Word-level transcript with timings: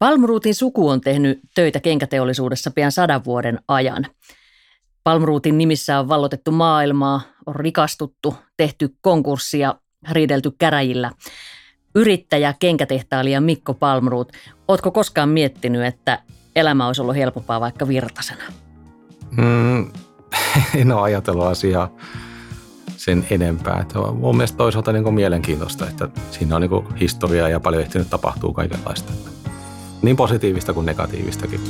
Palmruutin 0.00 0.54
suku 0.54 0.88
on 0.88 1.00
tehnyt 1.00 1.40
töitä 1.54 1.80
kenkäteollisuudessa 1.80 2.70
pian 2.70 2.92
sadan 2.92 3.24
vuoden 3.24 3.58
ajan. 3.68 4.06
Palmruutin 5.04 5.58
nimissä 5.58 5.98
on 5.98 6.08
vallotettu 6.08 6.52
maailmaa, 6.52 7.20
on 7.46 7.56
rikastuttu, 7.56 8.34
tehty 8.56 8.94
konkurssia, 9.00 9.74
riidelty 10.10 10.50
käräjillä. 10.58 11.10
Yrittäjä, 11.94 12.54
kenkätehtailija 12.58 13.40
Mikko 13.40 13.74
Palmruut, 13.74 14.32
ootko 14.68 14.90
koskaan 14.90 15.28
miettinyt, 15.28 15.84
että 15.84 16.22
elämä 16.56 16.86
olisi 16.86 17.02
ollut 17.02 17.16
helpompaa 17.16 17.60
vaikka 17.60 17.88
virtasena? 17.88 18.42
Mm, 19.30 19.92
en 20.80 20.92
ole 20.92 21.00
ajatellut 21.00 21.46
asiaa 21.46 21.90
sen 22.96 23.26
enempää. 23.30 23.80
Että 23.80 24.00
on 24.00 24.16
mun 24.16 24.36
mielestä 24.36 24.56
toisaalta 24.56 24.92
niin 24.92 25.14
mielenkiintoista, 25.14 25.88
että 25.88 26.08
siinä 26.30 26.56
on 26.56 26.62
niin 26.62 26.98
historiaa 27.00 27.48
ja 27.48 27.60
paljon 27.60 27.82
ehtinyt 27.82 28.10
tapahtuu 28.10 28.52
kaikenlaista. 28.52 29.12
Niin 30.02 30.16
positiivista 30.16 30.72
kuin 30.72 30.86
negatiivistakin. 30.86 31.60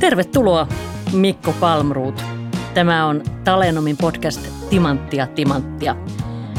Tervetuloa 0.00 0.68
Mikko 1.12 1.54
Palmruut. 1.60 2.24
Tämä 2.74 3.06
on 3.06 3.22
Talenomin 3.44 3.96
podcast 3.96 4.46
Timanttia 4.70 5.26
Timanttia. 5.26 5.96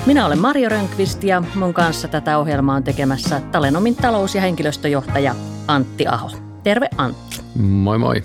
Minä 0.06 0.26
olen 0.26 0.40
Mario 0.40 0.70
Rönkvist 0.70 1.24
ja 1.24 1.44
mun 1.56 1.74
kanssa 1.74 2.08
tätä 2.08 2.38
ohjelmaa 2.38 2.76
on 2.76 2.84
tekemässä 2.84 3.42
Talenomin 3.52 3.96
talous- 3.96 4.36
ja 4.36 4.42
henkilöstöjohtaja 4.42 5.36
Antti 5.68 6.08
Aho. 6.08 6.49
Terve 6.64 6.90
Antti. 6.98 7.42
Moi 7.56 7.98
moi. 7.98 8.24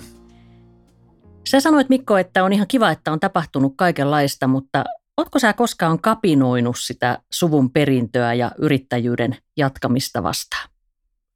Sä 1.49 1.59
sanoit 1.59 1.89
Mikko, 1.89 2.17
että 2.17 2.43
on 2.43 2.53
ihan 2.53 2.67
kiva, 2.67 2.91
että 2.91 3.11
on 3.11 3.19
tapahtunut 3.19 3.73
kaikenlaista, 3.77 4.47
mutta 4.47 4.83
Oletko 5.17 5.39
sä 5.39 5.53
koskaan 5.53 5.99
kapinoinut 5.99 6.75
sitä 6.79 7.19
suvun 7.33 7.71
perintöä 7.71 8.33
ja 8.33 8.51
yrittäjyyden 8.57 9.37
jatkamista 9.57 10.23
vastaan? 10.23 10.69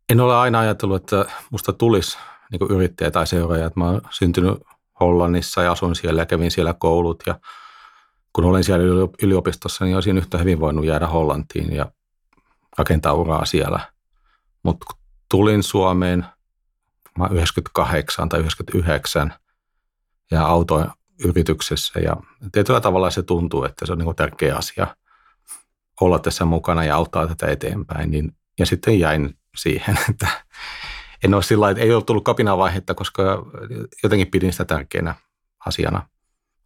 En 0.09 0.19
ole 0.19 0.35
aina 0.35 0.59
ajatellut, 0.59 1.01
että 1.01 1.25
musta 1.51 1.73
tulisi 1.73 2.17
niin 2.51 2.71
yrittäjä 2.71 3.11
tai 3.11 3.27
seuraaja. 3.27 3.65
Että 3.65 3.79
mä 3.79 3.89
oon 3.89 4.01
syntynyt 4.09 4.59
Hollannissa 4.99 5.63
ja 5.63 5.71
asun 5.71 5.95
siellä 5.95 6.21
ja 6.21 6.25
kävin 6.25 6.51
siellä 6.51 6.73
koulut. 6.73 7.23
Ja 7.27 7.39
kun 8.33 8.45
olen 8.45 8.63
siellä 8.63 8.85
yliopistossa, 9.23 9.85
niin 9.85 9.95
olisin 9.95 10.17
yhtä 10.17 10.37
hyvin 10.37 10.59
voinut 10.59 10.85
jäädä 10.85 11.07
Hollantiin 11.07 11.75
ja 11.75 11.91
rakentaa 12.77 13.13
uraa 13.13 13.45
siellä. 13.45 13.79
Mutta 14.63 14.85
tulin 15.31 15.63
Suomeen 15.63 16.25
mä 17.17 17.27
98 17.31 18.29
tai 18.29 18.39
99 18.39 19.33
ja 20.31 20.45
autoin 20.45 20.87
yrityksessä 21.25 21.99
ja 21.99 22.15
tietyllä 22.51 22.81
tavalla 22.81 23.09
se 23.09 23.23
tuntuu, 23.23 23.63
että 23.63 23.85
se 23.85 23.91
on 23.91 23.97
niin 23.97 24.15
tärkeä 24.15 24.55
asia 24.55 24.95
olla 26.01 26.19
tässä 26.19 26.45
mukana 26.45 26.83
ja 26.83 26.95
auttaa 26.95 27.27
tätä 27.27 27.47
eteenpäin. 27.47 28.11
Niin, 28.11 28.31
ja 28.59 28.65
sitten 28.65 28.99
jäin 28.99 29.37
siihen, 29.57 29.97
että 30.09 30.27
en 31.23 31.33
ole 31.33 31.43
sillä 31.43 31.69
että 31.69 31.83
ei 31.83 31.93
ole 31.93 32.03
tullut 32.03 32.23
kapinavaihetta, 32.23 32.93
koska 32.93 33.45
jotenkin 34.03 34.31
pidin 34.31 34.51
sitä 34.51 34.65
tärkeänä 34.65 35.15
asiana 35.65 36.07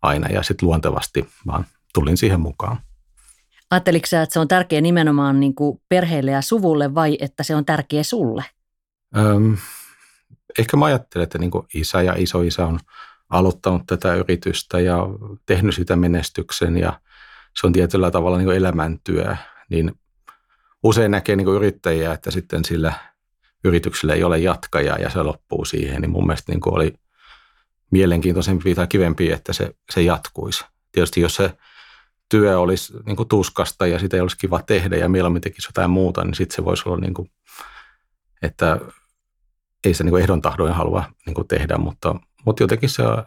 aina 0.02 0.28
ja 0.28 0.44
sitten 0.44 0.68
luontevasti 0.68 1.30
vaan 1.48 1.66
tulin 1.94 2.18
siihen 2.18 2.40
mukaan. 2.40 2.78
Ajatteliko 3.72 4.06
sä, 4.06 4.22
että 4.22 4.34
se 4.34 4.40
on 4.40 4.48
tärkeä 4.48 4.82
nimenomaan 4.82 5.40
niin 5.40 5.56
kuin 5.56 5.82
perheelle 5.90 6.32
ja 6.32 6.42
suvulle 6.42 6.96
vai 6.96 7.18
että 7.20 7.44
se 7.44 7.56
on 7.56 7.66
tärkeä 7.66 8.04
sulle? 8.04 8.46
Öm, 9.18 9.58
ehkä 10.60 10.78
mä 10.78 10.86
ajattelen, 10.86 11.24
että 11.24 11.38
niin 11.38 11.52
kuin 11.52 11.68
isä 11.74 12.02
ja 12.02 12.14
isoisä 12.18 12.66
on 12.66 12.80
aloittanut 13.30 13.84
tätä 13.88 14.16
yritystä 14.16 14.80
ja 14.80 14.98
tehnyt 15.46 15.76
sitä 15.76 15.96
menestyksen 15.96 16.78
ja 16.78 17.00
se 17.60 17.68
on 17.68 17.74
tietyllä 17.74 18.12
tavalla 18.12 18.38
niin 18.38 18.46
kuin 18.46 18.58
elämäntyö, 18.58 19.36
niin 19.70 19.92
usein 20.84 21.12
näkee 21.12 21.36
niin 21.36 21.46
kuin 21.46 21.56
yrittäjiä, 21.56 22.14
että 22.14 22.32
sitten 22.32 22.66
sillä– 22.66 22.94
yritykselle 23.64 24.14
ei 24.14 24.24
ole 24.24 24.40
jatkajaa 24.40 24.98
ja 24.98 25.10
se 25.10 25.24
loppuu 25.24 25.66
siihen, 25.66 26.02
niin 26.02 26.12
mun 26.12 26.28
mielestä 26.28 26.52
niin 26.52 26.62
oli 26.66 26.94
mielenkiintoisempi 27.92 28.76
tai 28.76 28.88
kivempi, 28.88 29.32
että 29.32 29.54
se, 29.54 29.76
se 29.92 30.02
jatkuisi. 30.02 30.66
Tietysti 30.92 31.22
jos 31.22 31.36
se 31.36 31.58
työ 32.30 32.60
olisi 32.60 32.94
niin 33.06 33.16
kuin 33.16 33.30
tuskasta 33.30 33.88
ja 33.88 34.00
sitä 34.00 34.18
ei 34.18 34.22
olisi 34.22 34.38
kiva 34.38 34.62
tehdä 34.62 34.98
ja 34.98 35.10
mieluummin 35.10 35.42
tekisi 35.42 35.68
jotain 35.68 35.90
muuta, 35.90 36.24
niin 36.24 36.36
sitten 36.36 36.56
se 36.56 36.66
voisi 36.66 36.84
olla, 36.86 37.00
niin 37.00 37.14
kuin, 37.14 37.32
että 38.42 38.80
ei 39.84 39.94
se 39.94 40.04
niin 40.04 40.12
kuin 40.12 40.24
ehdon 40.24 40.42
tahdoin 40.42 40.74
halua 40.74 41.04
niin 41.26 41.34
kuin 41.34 41.48
tehdä, 41.48 41.78
mutta, 41.78 42.16
mutta 42.46 42.64
jotenkin 42.64 42.90
se, 42.90 43.04
mä 43.04 43.24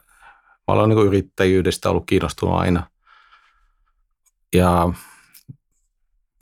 olen 0.66 0.88
niin 0.88 0.96
kuin 0.96 1.06
yrittäjyydestä 1.06 1.90
ollut 1.90 2.06
kiinnostunut 2.06 2.60
aina. 2.60 2.90
Ja 4.54 4.88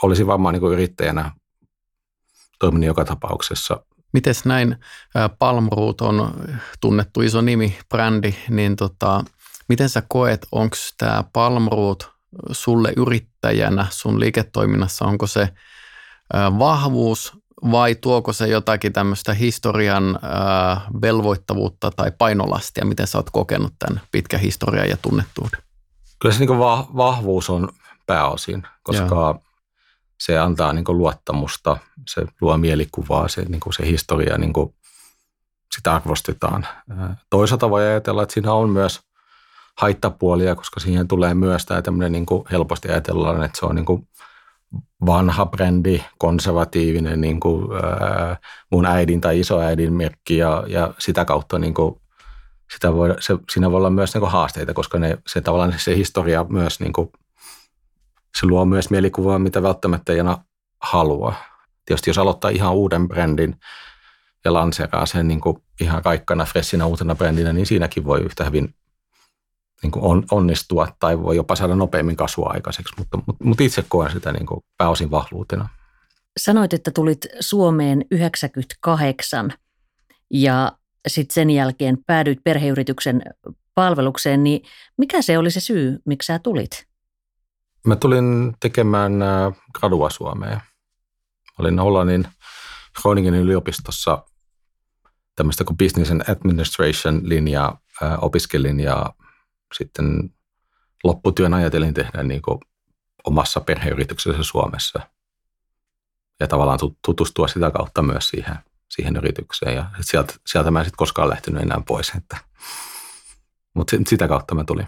olisin 0.02 0.26
varmaan 0.26 0.52
niin 0.52 0.60
kuin 0.60 0.72
yrittäjänä 0.72 1.30
toiminut 2.58 2.86
joka 2.86 3.04
tapauksessa. 3.04 3.84
Mites 4.12 4.44
näin, 4.44 4.76
Palmroot 5.38 6.00
on 6.00 6.34
tunnettu 6.80 7.20
iso 7.20 7.40
nimi, 7.40 7.78
brändi, 7.88 8.34
niin 8.50 8.76
tota, 8.76 9.24
miten 9.68 9.88
sä 9.88 10.02
koet, 10.08 10.46
onko 10.52 10.76
tämä 10.98 11.24
Palmroot 11.32 12.10
sulle 12.52 12.92
yrittäjänä 12.96 13.86
sun 13.90 14.20
liiketoiminnassa, 14.20 15.04
onko 15.04 15.26
se 15.26 15.48
vahvuus 16.58 17.32
vai 17.70 17.94
tuoko 17.94 18.32
se 18.32 18.48
jotakin 18.48 18.92
tämmöistä 18.92 19.34
historian 19.34 20.18
velvoittavuutta 21.02 21.90
tai 21.90 22.12
painolastia, 22.18 22.84
miten 22.84 23.06
sä 23.06 23.18
oot 23.18 23.30
kokenut 23.30 23.72
tämän 23.78 24.00
pitkän 24.12 24.40
historian 24.40 24.88
ja 24.88 24.96
tunnettuuden? 25.02 25.62
Kyllä 26.20 26.34
se 26.34 26.40
niin 26.40 26.58
vahvuus 26.96 27.50
on 27.50 27.68
pääosin, 28.06 28.62
koska 28.82 29.14
Joo 29.14 29.40
se 30.20 30.38
antaa 30.38 30.72
niin 30.72 30.84
luottamusta, 30.88 31.76
se 32.08 32.26
luo 32.40 32.56
mielikuvaa, 32.56 33.28
se, 33.28 33.44
niin 33.44 33.60
se 33.76 33.86
historia, 33.86 34.38
niin 34.38 34.52
kuin 34.52 34.74
sitä 35.76 35.94
arvostetaan. 35.94 36.66
Toisaalta 37.30 37.70
voi 37.70 37.82
ajatella, 37.82 38.22
että 38.22 38.32
siinä 38.32 38.52
on 38.52 38.70
myös 38.70 39.00
haittapuolia, 39.78 40.54
koska 40.54 40.80
siihen 40.80 41.08
tulee 41.08 41.34
myös 41.34 41.66
tämä 41.66 41.82
tämmöinen 41.82 42.12
niin 42.12 42.26
helposti 42.50 42.88
ajatellaan, 42.88 43.44
että 43.44 43.58
se 43.58 43.66
on 43.66 43.74
niin 43.74 43.84
kuin 43.84 44.08
vanha 45.06 45.46
brändi, 45.46 46.00
konservatiivinen 46.18 47.20
niin 47.20 47.40
kuin, 47.40 47.72
ää, 47.72 48.36
mun 48.70 48.86
äidin 48.86 49.20
tai 49.20 49.40
isoäidin 49.40 49.92
merkki 49.92 50.36
ja, 50.36 50.64
ja 50.66 50.94
sitä 50.98 51.24
kautta 51.24 51.58
niin 51.58 51.74
kuin, 51.74 52.00
sitä 52.74 52.94
voi, 52.94 53.14
se, 53.20 53.36
siinä 53.52 53.70
voi 53.70 53.78
olla 53.78 53.90
myös 53.90 54.14
niin 54.14 54.20
kuin 54.20 54.32
haasteita, 54.32 54.74
koska 54.74 54.98
ne, 54.98 55.18
se 55.26 55.40
tavallaan 55.40 55.74
se 55.76 55.96
historia 55.96 56.46
myös 56.48 56.80
niin 56.80 56.92
kuin 56.92 57.08
se 58.40 58.46
luo 58.46 58.64
myös 58.64 58.90
mielikuvaa, 58.90 59.38
mitä 59.38 59.62
välttämättä 59.62 60.12
ei 60.12 60.20
aina 60.20 60.38
halua. 60.82 61.34
Tietysti 61.84 62.10
jos 62.10 62.18
aloittaa 62.18 62.50
ihan 62.50 62.74
uuden 62.74 63.08
brändin 63.08 63.56
ja 64.44 64.52
lanseeraa 64.52 65.06
sen 65.06 65.28
niin 65.28 65.40
kuin 65.40 65.56
ihan 65.80 66.02
kaikkana 66.02 66.44
freshinä 66.44 66.86
uutena 66.86 67.14
brändinä, 67.14 67.52
niin 67.52 67.66
siinäkin 67.66 68.04
voi 68.04 68.20
yhtä 68.20 68.44
hyvin 68.44 68.74
niin 69.84 69.90
kuin 69.90 70.04
on, 70.04 70.24
onnistua 70.30 70.88
tai 71.00 71.22
voi 71.22 71.36
jopa 71.36 71.56
saada 71.56 71.76
nopeammin 71.76 72.16
kasvua 72.16 72.50
aikaiseksi, 72.54 72.94
mutta, 72.98 73.16
mutta, 73.26 73.44
mutta 73.44 73.62
itse 73.62 73.84
koen 73.88 74.12
sitä 74.12 74.32
niin 74.32 74.46
kuin 74.46 74.60
pääosin 74.78 75.10
vahvuutena. 75.10 75.68
Sanoit, 76.36 76.72
että 76.72 76.90
tulit 76.90 77.26
Suomeen 77.40 78.04
98 78.10 79.52
ja 80.30 80.72
sitten 81.08 81.34
sen 81.34 81.50
jälkeen 81.50 81.98
päädyit 82.06 82.38
perheyrityksen 82.44 83.22
palvelukseen, 83.74 84.44
niin 84.44 84.62
mikä 84.96 85.22
se 85.22 85.38
oli 85.38 85.50
se 85.50 85.60
syy, 85.60 85.98
miksi 86.04 86.26
sä 86.26 86.38
tulit? 86.38 86.86
Mä 87.86 87.96
tulin 87.96 88.54
tekemään 88.60 89.12
gradua 89.74 90.10
Suomeen. 90.10 90.60
Olin 91.58 91.78
Hollannin 91.78 92.28
Groningen 93.02 93.34
yliopistossa 93.34 94.24
tämmöistä 95.36 95.64
kuin 95.64 95.76
Business 95.76 96.10
and 96.10 96.22
Administration 96.28 97.20
linjaa 97.22 97.80
opiskelin 98.20 98.80
ja 98.80 99.14
sitten 99.78 100.34
lopputyön 101.04 101.54
ajatelin 101.54 101.94
tehdä 101.94 102.22
niin 102.22 102.42
kuin 102.42 102.58
omassa 103.24 103.60
perheyrityksessä 103.60 104.42
Suomessa 104.42 105.00
ja 106.40 106.46
tavallaan 106.46 106.78
tutustua 107.04 107.48
sitä 107.48 107.70
kautta 107.70 108.02
myös 108.02 108.28
siihen, 108.28 108.54
siihen 108.90 109.16
yritykseen 109.16 109.76
ja 109.76 109.90
sieltä, 110.00 110.34
sieltä 110.46 110.70
mä 110.70 110.78
en 110.78 110.84
sitten 110.84 110.98
koskaan 110.98 111.28
lähtenyt 111.28 111.62
enää 111.62 111.82
pois, 111.86 112.12
että, 112.16 112.36
mutta 113.74 113.96
sitä 114.06 114.28
kautta 114.28 114.54
mä 114.54 114.64
tulin. 114.64 114.86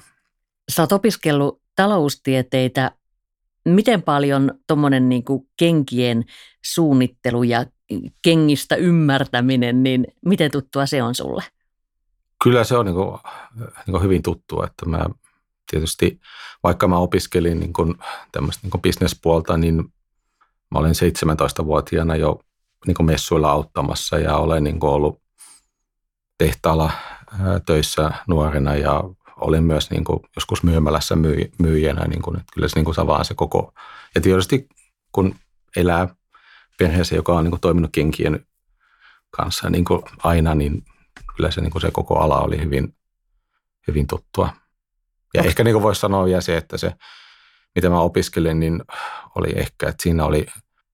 Sä 0.69 0.83
oot 0.83 0.93
opiskellut 0.93 1.63
taloustieteitä, 1.77 2.91
miten 3.65 4.03
paljon 4.03 4.51
tuommoinen 4.67 5.09
niin 5.09 5.25
kenkien 5.57 6.25
suunnittelu 6.65 7.43
ja 7.43 7.67
kengistä 8.23 8.77
ymmärtäminen, 8.77 9.83
niin 9.83 10.07
miten 10.25 10.51
tuttua 10.51 10.87
se 10.87 11.03
on 11.03 11.15
sulle? 11.15 11.43
Kyllä 12.45 12.65
se 12.65 12.77
on 12.77 12.87
niin 12.87 12.95
kuin, 12.95 13.19
niin 13.59 13.93
kuin 13.93 14.03
hyvin 14.03 14.23
tuttua, 14.23 14.67
että 14.67 14.87
mä 14.87 15.07
tietysti 15.71 16.21
vaikka 16.63 16.89
mä 16.89 16.99
opiskelin 16.99 17.61
niin 17.61 17.73
kuin 17.73 17.95
tämmöistä 18.33 18.69
niin 18.69 18.83
bisnespuolta, 18.83 19.57
niin 19.57 19.77
mä 20.71 20.79
olen 20.79 20.95
17-vuotiaana 20.95 22.17
jo 22.17 22.41
niin 22.87 22.95
kuin 22.95 23.07
messuilla 23.07 23.51
auttamassa 23.51 24.19
ja 24.19 24.37
olen 24.37 24.65
niin 24.65 24.81
kuin 24.81 24.91
ollut 24.91 25.23
tehtaalla 26.39 26.91
töissä 27.67 28.11
nuorena 28.27 28.75
ja 28.75 29.05
olin 29.37 29.65
myös 29.65 29.91
niin 29.91 30.05
kuin 30.05 30.21
joskus 30.37 30.63
myymälässä 30.63 31.17
myy, 31.17 31.51
myyjänä, 31.59 32.05
niin 32.05 32.23
kuin, 32.23 32.37
että 32.37 32.53
kyllä 32.55 32.69
se, 32.69 32.77
niin 32.77 32.85
kuin 32.85 32.95
se 32.95 33.07
vaan 33.07 33.25
se 33.25 33.35
koko, 33.35 33.73
ja 34.15 34.21
tietysti 34.21 34.69
kun 35.13 35.35
elää 35.77 36.09
perheessä, 36.79 37.17
joka 37.17 37.33
on 37.33 37.45
niin 37.45 37.51
kuin 37.51 37.61
toiminut 37.61 37.91
kenkien 37.93 38.47
kanssa 39.31 39.71
niin 39.71 39.85
kuin 39.85 40.03
aina, 40.23 40.55
niin 40.55 40.85
kyllä 41.37 41.51
se, 41.51 41.61
niin 41.61 41.71
kuin 41.71 41.83
se 41.83 41.91
koko 41.91 42.19
ala 42.19 42.41
oli 42.41 42.61
hyvin, 42.61 42.95
hyvin 43.89 44.07
tuttua. 44.07 44.49
Ja 45.35 45.41
okay. 45.41 45.49
ehkä 45.49 45.65
niin 45.65 45.75
kuin 45.75 45.83
voisi 45.83 46.01
sanoa 46.01 46.25
vielä 46.25 46.41
se, 46.41 46.57
että 46.57 46.79
se, 46.79 46.93
mitä 47.75 47.91
mä 47.91 48.01
opiskelin, 48.01 48.61
niin 48.61 48.83
oli 49.35 49.53
ehkä, 49.57 49.89
että 49.89 50.03
siinä 50.03 50.25
oli 50.25 50.47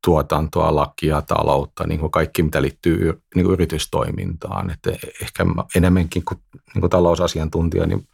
tuotantoa, 0.05 0.75
lakia, 0.75 1.23
taloutta, 1.23 1.87
niin 1.87 2.01
kuin 2.01 2.11
kaikki, 2.11 2.43
mitä 2.43 2.63
liittyy 2.63 3.23
niin 3.35 3.45
kuin 3.45 3.55
yritystoimintaan. 3.55 4.71
Että 4.71 4.91
ehkä 5.23 5.47
enemmänkin 5.77 6.25
kuin, 6.25 6.39
niin 6.75 6.81
kuin 6.81 6.91
talousasiantuntija, 6.91 7.87
niin 7.87 8.09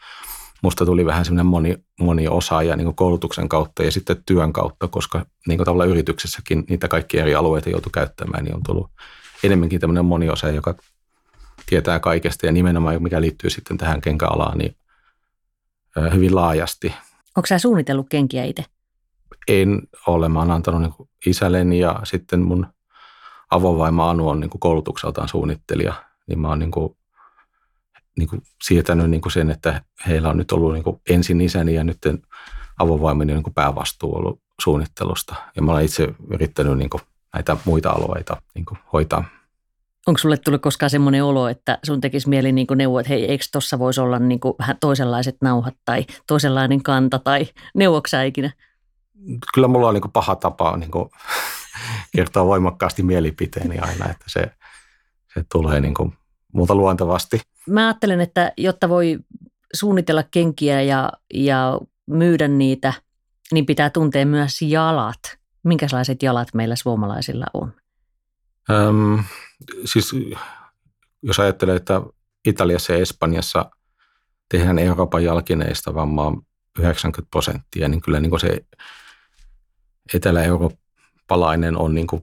musta 0.62 0.86
tuli 0.86 1.06
vähän 1.06 1.25
semmoinen 1.25 1.46
moni, 1.46 1.76
moni 2.00 2.28
osaaja 2.28 2.76
niin 2.76 2.84
kuin 2.84 2.96
koulutuksen 2.96 3.48
kautta 3.48 3.82
ja 3.82 3.90
sitten 3.90 4.22
työn 4.26 4.52
kautta, 4.52 4.88
koska 4.88 5.26
niin 5.46 5.58
kuin 5.58 5.64
tavallaan 5.64 5.88
yrityksessäkin 5.88 6.64
niitä 6.69 6.88
kaikki 6.88 7.19
eri 7.19 7.34
alueita 7.34 7.70
joutuu 7.70 7.90
käyttämään, 7.90 8.44
niin 8.44 8.54
on 8.54 8.62
tullut 8.62 8.90
enemmänkin 9.44 9.80
tämmöinen 9.80 10.04
moniosaaja, 10.04 10.54
joka 10.54 10.75
tietää 11.68 12.00
kaikesta 12.00 12.46
ja 12.46 12.52
nimenomaan 12.52 13.02
mikä 13.02 13.20
liittyy 13.20 13.50
sitten 13.50 13.78
tähän 13.78 14.00
kenkäalaan, 14.00 14.58
niin 14.58 14.76
hyvin 16.14 16.34
laajasti. 16.34 16.94
Onko 17.36 17.46
sä 17.46 17.58
suunnitellut 17.58 18.06
kenkiä 18.08 18.44
itse? 18.44 18.64
En 19.48 19.82
ole. 20.06 20.28
Mä 20.28 20.38
oon 20.38 20.50
antanut 20.50 20.80
niin 20.82 21.08
isälleni 21.26 21.78
ja 21.78 22.00
sitten 22.04 22.40
mun 22.40 22.66
avovaima 23.50 24.10
Anu 24.10 24.28
on 24.28 24.40
niin 24.40 24.50
koulutukseltaan 24.60 25.28
suunnittelija. 25.28 25.94
Niin 26.26 26.40
mä 26.40 26.48
oon 26.48 26.58
niin 26.58 26.70
kuin, 26.70 26.96
niin 28.18 28.28
kuin 28.28 28.42
sietänyt 28.62 29.10
niin 29.10 29.20
kuin 29.20 29.32
sen, 29.32 29.50
että 29.50 29.82
heillä 30.06 30.28
on 30.28 30.36
nyt 30.36 30.52
ollut 30.52 30.72
niin 30.72 30.84
kuin 30.84 31.00
ensin 31.10 31.40
isäni 31.40 31.74
ja 31.74 31.84
nyt 31.84 31.98
avovaimeni 32.78 33.32
niin 33.32 33.42
kuin 33.42 33.54
päävastuu 33.54 34.16
ollut 34.16 34.40
suunnittelusta. 34.62 35.34
Ja 35.56 35.62
mä 35.62 35.72
olen 35.72 35.84
itse 35.84 36.14
yrittänyt 36.30 36.78
niin 36.78 36.90
kuin 36.90 37.02
näitä 37.34 37.56
muita 37.64 37.90
alueita 37.90 38.42
niin 38.54 38.64
kuin 38.64 38.78
hoitaa. 38.92 39.24
Onko 40.06 40.18
sulle 40.18 40.36
tullut 40.36 40.62
koskaan 40.62 40.90
semmoinen 40.90 41.24
olo, 41.24 41.48
että 41.48 41.78
sun 41.86 42.00
tekisi 42.00 42.28
mieli 42.28 42.52
niin 42.52 42.66
neuvoa, 42.74 43.00
että 43.00 43.12
hei, 43.12 43.30
eikö 43.30 43.44
tuossa 43.52 43.78
voisi 43.78 44.00
olla 44.00 44.18
niin 44.18 44.40
vähän 44.58 44.76
toisenlaiset 44.80 45.36
nauhat 45.42 45.74
tai 45.84 46.06
toisenlainen 46.26 46.82
kanta 46.82 47.18
tai 47.18 47.46
neuvoksä 47.74 48.22
ikinä? 48.22 48.50
Kyllä 49.54 49.68
mulla 49.68 49.88
on 49.88 49.94
niin 49.94 50.12
paha 50.12 50.36
tapa 50.36 50.76
niin 50.76 50.90
kertoa 52.16 52.46
voimakkaasti 52.46 53.02
mielipiteeni 53.02 53.78
aina, 53.78 54.10
että 54.10 54.24
se, 54.26 54.40
se 55.34 55.44
tulee 55.52 55.80
niin 55.80 55.94
kuin 55.94 56.12
multa 56.52 56.74
luontevasti. 56.74 57.40
Mä 57.68 57.86
ajattelen, 57.86 58.20
että 58.20 58.52
jotta 58.56 58.88
voi 58.88 59.18
suunnitella 59.74 60.22
kenkiä 60.22 60.82
ja, 60.82 61.12
ja 61.34 61.80
myydä 62.06 62.48
niitä, 62.48 62.92
niin 63.52 63.66
pitää 63.66 63.90
tuntea 63.90 64.26
myös 64.26 64.62
jalat. 64.62 65.38
Minkälaiset 65.64 66.22
jalat 66.22 66.48
meillä 66.54 66.76
suomalaisilla 66.76 67.46
on? 67.54 67.72
Öm, 68.70 69.24
siis 69.84 70.14
jos 71.22 71.40
ajattelee, 71.40 71.76
että 71.76 72.02
Italiassa 72.46 72.93
ja 72.93 72.99
Espanjassa 72.99 73.70
tehdään 74.49 74.78
Euroopan 74.78 75.25
jalkineista 75.25 75.94
vammaa 75.94 76.43
90 76.78 77.31
prosenttia, 77.31 77.88
niin 77.88 78.00
kyllä 78.00 78.20
niin 78.20 78.31
kuin 78.31 78.40
se 78.40 78.64
etelä-eurooppalainen 80.14 81.76
on 81.76 81.94
niin 81.94 82.06
kuin 82.06 82.22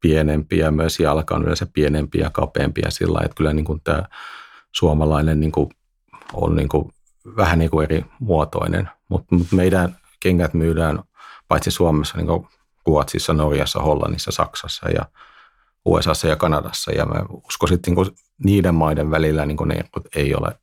pienempi 0.00 0.58
ja 0.58 0.70
myös 0.70 1.00
jalka 1.00 1.34
on 1.34 1.42
yleensä 1.42 1.66
pienempi 1.72 2.18
ja 2.18 2.30
kapeampi 2.30 2.80
ja 2.84 2.90
sillä 2.90 3.20
että 3.24 3.34
kyllä 3.34 3.52
niin 3.52 3.64
kuin 3.64 3.80
tämä 3.84 4.02
suomalainen 4.72 5.40
niin 5.40 5.52
kuin 5.52 5.70
on 6.32 6.56
niin 6.56 6.68
kuin 6.68 6.92
vähän 7.36 7.58
niin 7.58 7.70
kuin 7.70 7.84
eri 7.84 8.04
muotoinen, 8.20 8.90
mutta 9.08 9.36
meidän 9.52 9.96
kengät 10.20 10.54
myydään 10.54 11.02
paitsi 11.48 11.70
Suomessa 11.70 12.16
niin 12.16 12.26
kuin 12.26 12.48
Ruotsissa, 12.86 13.32
Norjassa, 13.32 13.80
Hollannissa, 13.80 14.30
Saksassa 14.30 14.90
ja 14.90 15.06
USAssa 15.84 16.28
ja 16.28 16.36
Kanadassa. 16.36 16.92
Ja 16.92 17.06
mä 17.06 17.24
uskoisin, 17.44 17.74
että 17.74 17.90
niin 17.90 18.16
niiden 18.44 18.74
maiden 18.74 19.10
välillä 19.10 19.46
niin 19.46 19.58
ne 19.66 19.84
ei 20.16 20.34
ole 20.34 20.58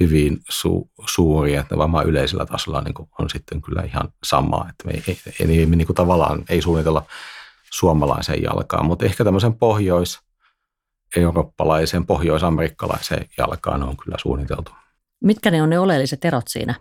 hyvin 0.00 0.40
su, 0.48 0.90
suuria, 1.06 1.60
että 1.60 1.78
varmaan 1.78 2.06
yleisellä 2.06 2.46
tasolla 2.46 2.80
niin 2.80 2.94
on 3.18 3.30
sitten 3.30 3.62
kyllä 3.62 3.82
ihan 3.82 4.08
sama, 4.24 4.66
että 4.70 4.86
me 4.86 4.92
ei, 4.92 5.02
ei, 5.06 5.18
ei 5.40 5.66
niin 5.66 5.86
kuin 5.86 5.96
tavallaan 5.96 6.44
ei 6.48 6.62
suunnitella 6.62 7.06
suomalaiseen 7.72 8.42
jalkaan, 8.42 8.86
mutta 8.86 9.04
ehkä 9.04 9.24
tämmöisen 9.24 9.54
pohjois 9.54 10.18
eurooppalaisen, 11.16 12.06
pohjoisamerikkalaiseen 12.06 13.26
jalkaan 13.38 13.82
on 13.82 13.96
kyllä 13.96 14.16
suunniteltu. 14.18 14.72
Mitkä 15.24 15.50
ne 15.50 15.62
on 15.62 15.70
ne 15.70 15.78
oleelliset 15.78 16.24
erot 16.24 16.48
siinä 16.48 16.74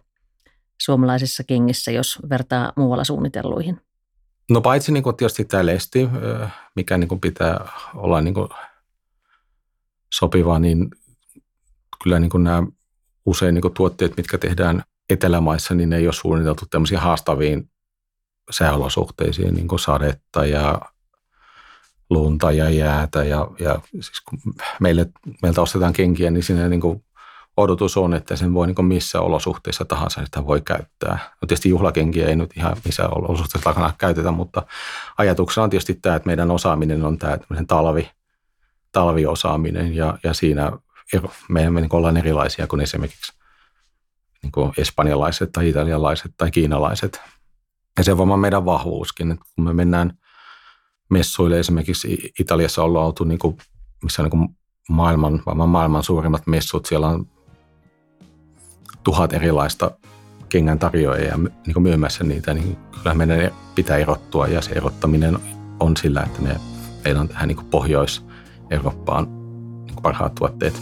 suomalaisissa 0.82 1.44
kengissä, 1.44 1.92
jos 1.92 2.20
vertaa 2.30 2.74
muualla 2.76 3.04
suunnitelluihin? 3.04 3.82
No 4.50 4.62
paitsi 4.62 4.92
niin 4.92 5.04
kuin 5.04 5.16
tietysti 5.16 5.46
tämä 5.46 5.66
lesti, 5.66 6.10
mikä 6.76 6.98
niin 6.98 7.08
kuin 7.08 7.22
pitää 7.22 7.72
olla 7.96 8.22
niin 8.22 8.34
kuin 8.34 8.50
sopiva, 10.14 10.60
niin 10.60 10.90
kyllä 12.04 12.20
niin 12.20 12.30
kuin 12.30 12.44
nämä 12.44 12.64
usein 13.26 13.54
niin 13.54 13.62
kuin 13.62 13.74
tuotteet, 13.74 14.18
mitkä 14.18 14.38
tehdään 14.38 14.84
etelämaissa, 15.10 15.76
niin 15.76 15.90
ne 15.90 15.98
ei 15.98 16.08
ole 16.08 16.14
suunniteltu 16.14 16.66
tämmöisiin 16.70 17.00
haastaviin 17.00 17.70
sääolosuhteisiin, 18.52 19.54
niin 19.54 19.68
kuin 19.68 19.80
sadetta 19.80 20.46
ja 20.46 20.82
lunta 22.10 22.52
ja 22.52 22.70
jäätä. 22.70 23.24
Ja, 23.24 23.48
ja 23.60 23.80
siis 23.94 24.22
kun 24.22 24.40
meille, 24.80 25.10
meiltä 25.42 25.62
ostetaan 25.62 25.94
kenkiä, 25.94 26.32
niin 26.32 26.44
siinä 26.44 26.70
niin 26.70 26.82
kuin 26.82 27.04
odotus 27.58 27.98
on, 27.98 28.14
että 28.14 28.36
sen 28.36 28.54
voi 28.54 28.68
niin 28.68 28.86
missä 28.86 29.22
olosuhteissa 29.22 29.86
tahansa 29.86 30.26
sitä 30.26 30.46
voi 30.46 30.62
käyttää. 30.62 31.20
No 31.42 31.46
tietysti 31.48 31.70
juhlakenkiä 31.70 32.28
ei 32.28 32.36
nyt 32.36 32.58
ihan 32.58 32.78
missä 32.86 33.10
olosuhteissa 33.10 33.70
takana 33.70 33.94
käytetä, 33.98 34.32
mutta 34.32 34.64
ajatuksena 35.18 35.64
on 35.64 35.70
tietysti 35.70 35.94
tämä, 35.94 36.16
että 36.16 36.28
meidän 36.28 36.52
osaaminen 36.52 37.04
on 37.04 37.18
tämä 37.18 37.38
talvi, 37.68 38.12
talviosaaminen 38.92 39.96
ja, 39.96 40.18
ja 40.24 40.34
siinä 40.34 40.72
me, 41.50 41.70
me 41.70 41.82
niin 41.82 41.96
ollaan 41.96 42.18
erilaisia 42.18 42.68
kuin 42.68 42.82
esimerkiksi 42.82 43.34
niin 44.44 44.52
kuin 44.52 44.74
espanjalaiset 44.78 45.52
tai 45.52 45.70
italialaiset 45.70 46.32
tai 46.38 46.52
kiinalaiset. 46.52 47.22
Ja 47.98 48.04
se 48.04 48.12
on 48.12 48.40
meidän 48.40 48.66
vahvuuskin, 48.66 49.32
että 49.32 49.46
kun 49.56 49.66
me 49.66 49.74
mennään 49.74 50.18
messuille, 51.10 51.60
esimerkiksi 51.60 52.32
Italiassa 52.40 52.84
ollaan 52.84 53.06
oltu, 53.06 53.24
niin 53.24 53.40
kuin, 53.40 53.58
missä 54.04 54.22
on 54.22 54.24
niin 54.24 54.40
kuin 54.40 54.58
maailman, 54.90 55.42
maailman 55.68 56.04
suurimmat 56.04 56.48
messut, 56.48 56.86
siellä 56.86 57.08
on 57.08 57.37
tuhat 59.08 59.34
erilaista 59.34 59.92
kengän 60.50 60.80
tarjoajia 60.80 61.28
ja 61.28 61.38
niin 61.38 61.82
myymässä 61.82 62.24
niitä, 62.24 62.54
niin 62.54 62.78
kyllä 62.92 63.14
meidän 63.14 63.52
pitää 63.76 63.98
erottua 63.98 64.48
ja 64.48 64.62
se 64.62 64.72
erottaminen 64.72 65.38
on 65.80 65.98
sillä, 65.98 66.24
että 66.24 66.42
me, 66.42 66.56
meillä 67.04 67.22
on 67.22 67.28
tähän 67.28 67.48
niin 67.48 67.66
Pohjois-Eurooppaan 67.72 69.28
niin 69.86 69.96
parhaat 70.02 70.36
tuotteet. 70.36 70.82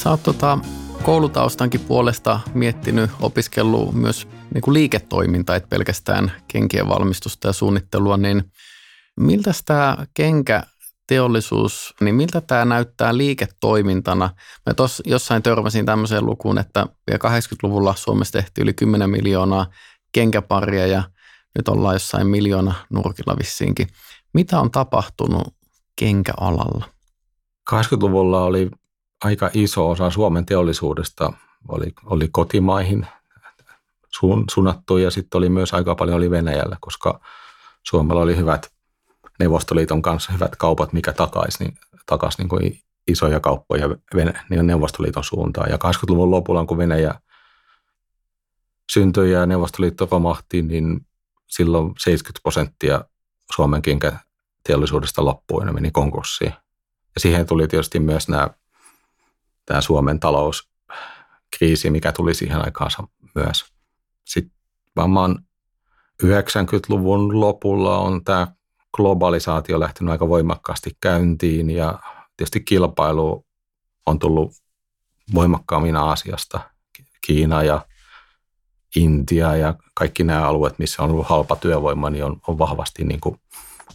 Sä 0.00 0.10
oot 0.10 0.22
tota, 0.22 0.58
koulutaustankin 1.02 1.80
puolesta 1.80 2.40
miettinyt, 2.54 3.10
opiskellut 3.20 3.94
myös 3.94 4.28
niin 4.54 4.62
kuin 4.62 4.74
liiketoimintaa, 4.74 5.56
et 5.56 5.68
pelkästään 5.68 6.32
kenkien 6.48 6.88
valmistusta 6.88 7.48
ja 7.48 7.52
suunnittelua, 7.52 8.16
niin 8.16 8.44
miltä 9.20 9.52
tämä 9.64 9.96
kenkä 10.14 10.62
teollisuus, 11.06 11.94
niin 12.00 12.14
miltä 12.14 12.40
tämä 12.40 12.64
näyttää 12.64 13.16
liiketoimintana? 13.16 14.30
Mä 14.66 14.74
tuossa 14.74 15.02
jossain 15.06 15.42
törmäsin 15.42 15.86
tämmöiseen 15.86 16.26
lukuun, 16.26 16.58
että 16.58 16.86
vielä 17.06 17.38
80-luvulla 17.38 17.94
Suomessa 17.96 18.32
tehtiin 18.32 18.62
yli 18.62 18.72
10 18.72 19.10
miljoonaa 19.10 19.66
kenkäparia 20.12 20.86
ja 20.86 21.02
nyt 21.58 21.68
ollaan 21.68 21.94
jossain 21.94 22.26
miljoona 22.26 22.74
nurkilla 22.90 23.38
vissiinkin. 23.38 23.86
Mitä 24.34 24.60
on 24.60 24.70
tapahtunut 24.70 25.54
kenkäalalla? 25.96 26.84
80-luvulla 27.70 28.44
oli 28.44 28.70
aika 29.24 29.50
iso 29.54 29.90
osa 29.90 30.10
Suomen 30.10 30.46
teollisuudesta 30.46 31.32
oli, 31.68 31.92
oli 32.04 32.28
kotimaihin 32.32 33.06
sun, 34.08 34.44
suunnattu 34.50 34.96
ja 34.96 35.10
sitten 35.10 35.38
oli 35.38 35.48
myös 35.48 35.74
aika 35.74 35.94
paljon 35.94 36.16
oli 36.16 36.30
Venäjällä, 36.30 36.76
koska 36.80 37.20
Suomella 37.82 38.22
oli 38.22 38.36
hyvät 38.36 38.72
Neuvostoliiton 39.38 40.02
kanssa 40.02 40.32
hyvät 40.32 40.56
kaupat, 40.56 40.92
mikä 40.92 41.12
takaisi 41.12 41.64
niin, 41.64 41.78
takas 42.06 42.38
niin 42.38 42.48
kuin 42.48 42.80
isoja 43.06 43.40
kauppoja 43.40 43.88
Venä, 44.14 44.44
niin 44.50 44.66
Neuvostoliiton 44.66 45.24
suuntaan. 45.24 45.70
Ja 45.70 45.76
80-luvun 45.76 46.30
lopulla, 46.30 46.66
kun 46.66 46.78
Venäjä 46.78 47.14
syntyi 48.92 49.32
ja 49.32 49.46
Neuvostoliitto 49.46 50.08
romahti, 50.10 50.62
niin 50.62 51.06
silloin 51.46 51.94
70 51.98 52.42
prosenttia 52.42 53.04
Suomen 53.54 53.82
teollisuudesta 54.66 55.24
loppui 55.24 55.66
ja 55.66 55.72
meni 55.72 55.90
konkurssiin. 55.90 56.52
Ja 57.14 57.20
siihen 57.20 57.46
tuli 57.46 57.68
tietysti 57.68 58.00
myös 58.00 58.28
nämä, 58.28 58.50
tämä 59.70 59.80
Suomen 59.80 60.20
talouskriisi, 60.20 61.90
mikä 61.90 62.12
tuli 62.12 62.34
siihen 62.34 62.64
aikaansa 62.64 63.08
myös. 63.34 63.64
Sitten 64.24 64.56
varmaan 64.96 65.38
90-luvun 66.22 67.40
lopulla 67.40 67.98
on 67.98 68.24
tämä 68.24 68.46
globalisaatio 68.96 69.80
lähtenyt 69.80 70.12
aika 70.12 70.28
voimakkaasti 70.28 70.96
käyntiin 71.00 71.70
ja 71.70 71.98
tietysti 72.36 72.60
kilpailu 72.60 73.46
on 74.06 74.18
tullut 74.18 74.52
voimakkaammin 75.34 75.96
Aasiasta. 75.96 76.60
Kiina 77.26 77.62
ja 77.62 77.86
Intia 78.96 79.56
ja 79.56 79.74
kaikki 79.94 80.24
nämä 80.24 80.46
alueet, 80.46 80.78
missä 80.78 81.02
on 81.02 81.10
ollut 81.10 81.28
halpa 81.28 81.56
työvoima, 81.56 82.10
niin 82.10 82.24
on, 82.24 82.40
on 82.46 82.58
vahvasti 82.58 83.04
niin 83.04 83.20
kuin 83.20 83.40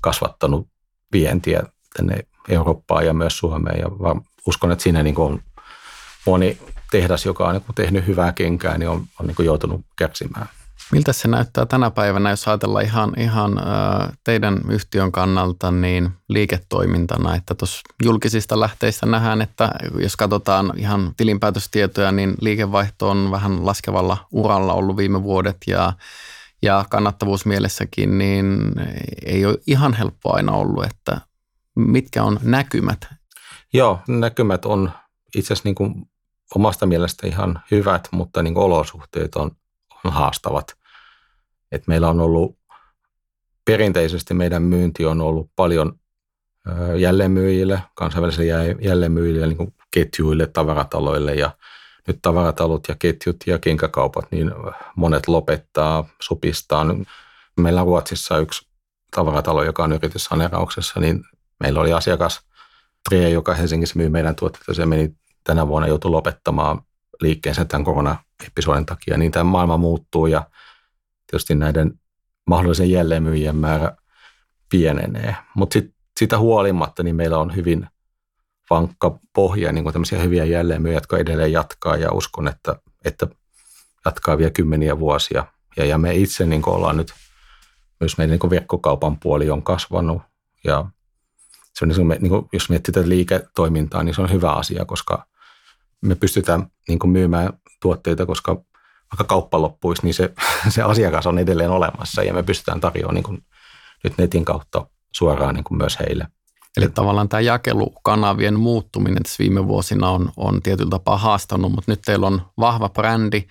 kasvattanut 0.01 0.67
vientiä 1.11 1.63
tänne 1.97 2.19
Eurooppaan 2.49 3.05
ja 3.05 3.13
myös 3.13 3.37
Suomeen. 3.37 3.79
Ja 3.79 3.87
uskon, 4.47 4.71
että 4.71 4.83
siinä 4.83 5.03
niin 5.03 5.15
kuin 5.15 5.33
on 5.33 5.41
moni 6.25 6.57
tehdas, 6.91 7.25
joka 7.25 7.47
on 7.47 7.53
niin 7.53 7.61
kuin 7.61 7.75
tehnyt 7.75 8.07
hyvää 8.07 8.31
kenkää, 8.31 8.77
niin 8.77 8.89
on, 8.89 9.05
on 9.19 9.27
niin 9.27 9.35
kuin 9.35 9.45
joutunut 9.45 9.81
kärsimään. 9.95 10.47
Miltä 10.91 11.13
se 11.13 11.27
näyttää 11.27 11.65
tänä 11.65 11.91
päivänä, 11.91 12.29
jos 12.29 12.47
ajatellaan 12.47 12.85
ihan, 12.85 13.13
ihan 13.17 13.61
teidän 14.23 14.61
yhtiön 14.69 15.11
kannalta 15.11 15.71
niin 15.71 16.09
liiketoimintana, 16.29 17.35
että 17.35 17.55
tuossa 17.55 17.81
julkisista 18.03 18.59
lähteistä 18.59 19.05
nähdään, 19.05 19.41
että 19.41 19.71
jos 19.99 20.15
katsotaan 20.15 20.73
ihan 20.75 21.13
tilinpäätöstietoja, 21.17 22.11
niin 22.11 22.35
liikevaihto 22.41 23.09
on 23.09 23.31
vähän 23.31 23.65
laskevalla 23.65 24.17
uralla 24.31 24.73
ollut 24.73 24.97
viime 24.97 25.23
vuodet 25.23 25.57
ja, 25.67 25.93
ja 26.61 26.85
kannattavuusmielessäkin, 26.89 28.17
niin 28.17 28.71
ei 29.25 29.45
ole 29.45 29.57
ihan 29.67 29.93
helppo 29.93 30.35
aina 30.35 30.51
ollut, 30.51 30.85
että 30.85 31.21
mitkä 31.75 32.23
on 32.23 32.39
näkymät? 32.41 33.07
Joo, 33.73 33.99
näkymät 34.07 34.65
on 34.65 34.91
itse 35.35 35.53
asiassa 35.53 35.67
niin 35.67 35.75
kuin 35.75 36.09
omasta 36.55 36.85
mielestä 36.85 37.27
ihan 37.27 37.61
hyvät, 37.71 38.07
mutta 38.11 38.43
niin 38.43 38.57
olosuhteet 38.57 39.35
on 39.35 39.51
haastavat. 40.03 40.75
Et 41.71 41.87
meillä 41.87 42.09
on 42.09 42.19
ollut 42.19 42.57
perinteisesti 43.65 44.33
meidän 44.33 44.63
myynti 44.63 45.05
on 45.05 45.21
ollut 45.21 45.51
paljon 45.55 45.99
jälleenmyyjille, 46.97 47.81
kansainvälisille 47.95 48.75
jälleenmyyjille, 48.81 49.47
niin 49.47 49.73
ketjuille, 49.91 50.47
tavarataloille 50.47 51.35
ja 51.35 51.51
nyt 52.07 52.19
tavaratalot 52.21 52.87
ja 52.87 52.95
ketjut 52.99 53.37
ja 53.45 53.59
kenkäkaupat, 53.59 54.31
niin 54.31 54.51
monet 54.95 55.27
lopettaa, 55.27 56.09
supistaa. 56.21 56.85
Meillä 57.57 57.81
on 57.81 57.87
Ruotsissa 57.87 58.37
yksi 58.37 58.67
tavaratalo, 59.11 59.63
joka 59.63 59.83
on 59.83 59.91
yrityssaneerauksessa, 59.91 60.99
niin 60.99 61.23
meillä 61.59 61.79
oli 61.79 61.93
asiakas 61.93 62.41
Trie, 63.09 63.29
joka 63.29 63.53
Helsingissä 63.53 63.97
myy 63.97 64.09
meidän 64.09 64.35
tuotteita, 64.35 64.73
se 64.73 64.85
meni 64.85 65.15
tänä 65.45 65.67
vuonna 65.67 65.87
joutui 65.87 66.11
lopettamaan 66.11 66.81
liikkeensä 67.21 67.65
tämän 67.65 67.85
koronaepisodin 67.85 68.85
takia, 68.85 69.17
niin 69.17 69.31
tämä 69.31 69.43
maailma 69.43 69.77
muuttuu 69.77 70.27
ja 70.27 70.49
tietysti 71.31 71.55
näiden 71.55 71.99
mahdollisen 72.47 72.91
jälleenmyyjien 72.91 73.55
määrä 73.55 73.97
pienenee. 74.69 75.35
Mutta 75.55 75.73
sit, 75.73 75.93
sitä 76.19 76.37
huolimatta 76.37 77.03
niin 77.03 77.15
meillä 77.15 77.37
on 77.37 77.55
hyvin 77.55 77.87
vankka 78.69 79.19
pohja, 79.33 79.71
niin 79.71 79.83
kuin 79.83 79.93
tämmöisiä 79.93 80.21
hyviä 80.21 80.45
jälleenmyyjiä, 80.45 80.97
jotka 80.97 81.17
edelleen 81.17 81.51
jatkaa 81.51 81.97
ja 81.97 82.11
uskon, 82.11 82.47
että, 82.47 82.75
että 83.05 83.27
jatkaa 84.05 84.37
vielä 84.37 84.51
kymmeniä 84.51 84.99
vuosia. 84.99 85.45
Ja, 85.77 85.85
ja 85.85 85.97
me 85.97 86.15
itse 86.15 86.45
niin 86.45 86.69
ollaan 86.69 86.97
nyt, 86.97 87.13
myös 87.99 88.17
meidän 88.17 88.39
niin 88.41 88.49
verkkokaupan 88.49 89.19
puoli 89.19 89.49
on 89.49 89.63
kasvanut 89.63 90.21
ja 90.63 90.85
se 91.73 91.85
on, 91.85 91.89
niin 91.89 92.29
kuin, 92.29 92.45
jos 92.53 92.69
miettii 92.69 92.91
tätä 92.91 93.09
liiketoimintaa, 93.09 94.03
niin 94.03 94.15
se 94.15 94.21
on 94.21 94.31
hyvä 94.31 94.51
asia, 94.51 94.85
koska 94.85 95.25
me 96.05 96.15
pystytään 96.15 96.67
niin 96.87 96.99
kuin 96.99 97.11
myymään 97.11 97.53
tuotteita, 97.81 98.25
koska 98.25 98.51
vaikka 99.11 99.23
kauppa 99.27 99.61
loppuisi, 99.61 100.01
niin 100.03 100.13
se, 100.13 100.33
se 100.75 100.81
asiakas 100.81 101.27
on 101.27 101.39
edelleen 101.39 101.71
olemassa 101.71 102.23
ja 102.23 102.33
me 102.33 102.43
pystytään 102.43 102.81
tarjoamaan 102.81 103.15
niin 103.15 103.23
kuin 103.23 103.41
nyt 104.03 104.13
netin 104.17 104.45
kautta 104.45 104.87
suoraan 105.11 105.55
niin 105.55 105.63
kuin 105.63 105.77
myös 105.77 105.99
heille. 105.99 106.27
Eli 106.77 106.89
tavallaan 106.89 107.29
tämä 107.29 107.41
jakelukanavien 107.41 108.59
muuttuminen 108.59 109.23
tässä 109.23 109.43
viime 109.43 109.67
vuosina 109.67 110.09
on, 110.09 110.31
on 110.37 110.61
tietyllä 110.61 110.89
tapaa 110.89 111.17
haastanut, 111.17 111.71
mutta 111.71 111.91
nyt 111.91 112.01
teillä 112.05 112.27
on 112.27 112.41
vahva 112.59 112.89
brändi 112.89 113.43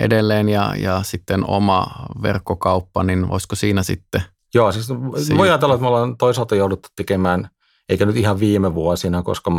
edelleen 0.00 0.48
ja, 0.48 0.74
ja 0.78 1.02
sitten 1.02 1.50
oma 1.50 1.86
verkkokauppa, 2.22 3.02
niin 3.02 3.28
voisiko 3.28 3.56
siinä 3.56 3.82
sitten 3.82 4.22
Joo, 4.54 4.72
siis 4.72 4.88
voi 5.36 5.48
ajatella, 5.48 5.74
että 5.74 5.82
me 5.82 5.88
ollaan 5.88 6.16
toisaalta 6.16 6.56
jouduttu 6.56 6.88
tekemään, 6.96 7.50
eikä 7.88 8.06
nyt 8.06 8.16
ihan 8.16 8.40
viime 8.40 8.74
vuosina, 8.74 9.22
koska 9.22 9.50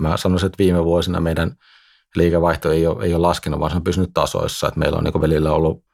mä 0.00 0.16
sanoisin, 0.16 0.46
että 0.46 0.58
viime 0.58 0.84
vuosina 0.84 1.20
meidän 1.20 1.56
liikevaihto 2.16 2.72
ei 2.72 2.86
ole, 2.86 3.04
ei 3.04 3.14
ole 3.14 3.20
laskenut, 3.20 3.60
vaan 3.60 3.70
se 3.70 3.76
on 3.76 3.84
pysynyt 3.84 4.10
tasoissa. 4.14 4.68
Että 4.68 4.80
meillä 4.80 4.98
on 4.98 5.04
niin 5.04 5.20
välillä 5.20 5.52
ollut 5.52 5.84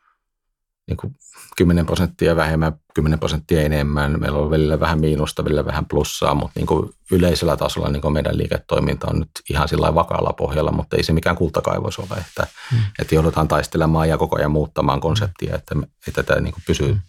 niin 0.86 0.96
kuin 0.96 1.14
10 1.56 1.86
prosenttia 1.86 2.36
vähemmän, 2.36 2.72
10 2.94 3.18
prosenttia 3.18 3.62
enemmän. 3.62 4.20
Meillä 4.20 4.38
on 4.38 4.50
välillä 4.50 4.80
vähän 4.80 5.00
miinusta, 5.00 5.44
välillä 5.44 5.64
vähän 5.64 5.86
plussaa, 5.86 6.34
mutta 6.34 6.52
niin 6.60 6.66
kuin 6.66 6.90
yleisellä 7.10 7.56
tasolla 7.56 7.88
niin 7.88 8.02
kuin 8.02 8.12
meidän 8.12 8.38
liiketoiminta 8.38 9.06
on 9.10 9.18
nyt 9.18 9.30
ihan 9.50 9.68
sillä 9.68 9.94
vakaalla 9.94 10.32
pohjalla, 10.32 10.72
mutta 10.72 10.96
ei 10.96 11.02
se 11.02 11.12
mikään 11.12 11.36
kultakaivos 11.36 11.98
ole, 11.98 12.20
että, 12.20 12.46
hmm. 12.70 12.80
että 12.98 13.14
joudutaan 13.14 13.48
taistelemaan 13.48 14.08
ja 14.08 14.18
koko 14.18 14.36
ajan 14.38 14.50
muuttamaan 14.50 15.00
konseptia, 15.00 15.54
että, 15.54 15.74
että 16.08 16.22
tämä 16.22 16.40
niin 16.40 16.54
kuin 16.54 16.64
pysyy, 16.66 16.92
hmm. 16.92 17.00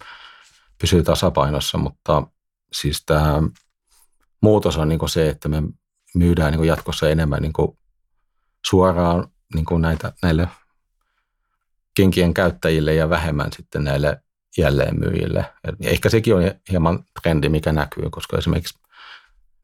pysyy 0.80 1.02
tasapainossa, 1.02 1.78
mutta 1.78 2.26
siis 2.72 3.02
tämä 3.06 3.42
muutos 4.42 4.76
on 4.76 4.88
niin 4.88 4.98
kuin 4.98 5.10
se, 5.10 5.28
että 5.28 5.48
me 5.48 5.62
myydään 6.14 6.50
niin 6.50 6.58
kuin 6.58 6.68
jatkossa 6.68 7.08
enemmän 7.08 7.42
niin 7.42 7.52
kuin 7.52 7.78
suoraan 8.66 9.28
niin 9.54 9.64
kuin 9.64 9.82
näitä, 9.82 10.12
näille 10.22 10.48
kenkien 11.94 12.34
käyttäjille 12.34 12.94
ja 12.94 13.10
vähemmän 13.10 13.52
sitten 13.52 13.84
näille 13.84 14.22
jälleenmyyjille. 14.58 15.44
Ehkä 15.80 16.08
sekin 16.08 16.34
on 16.34 16.42
hieman 16.70 17.04
trendi, 17.22 17.48
mikä 17.48 17.72
näkyy, 17.72 18.10
koska 18.10 18.38
esimerkiksi 18.38 18.78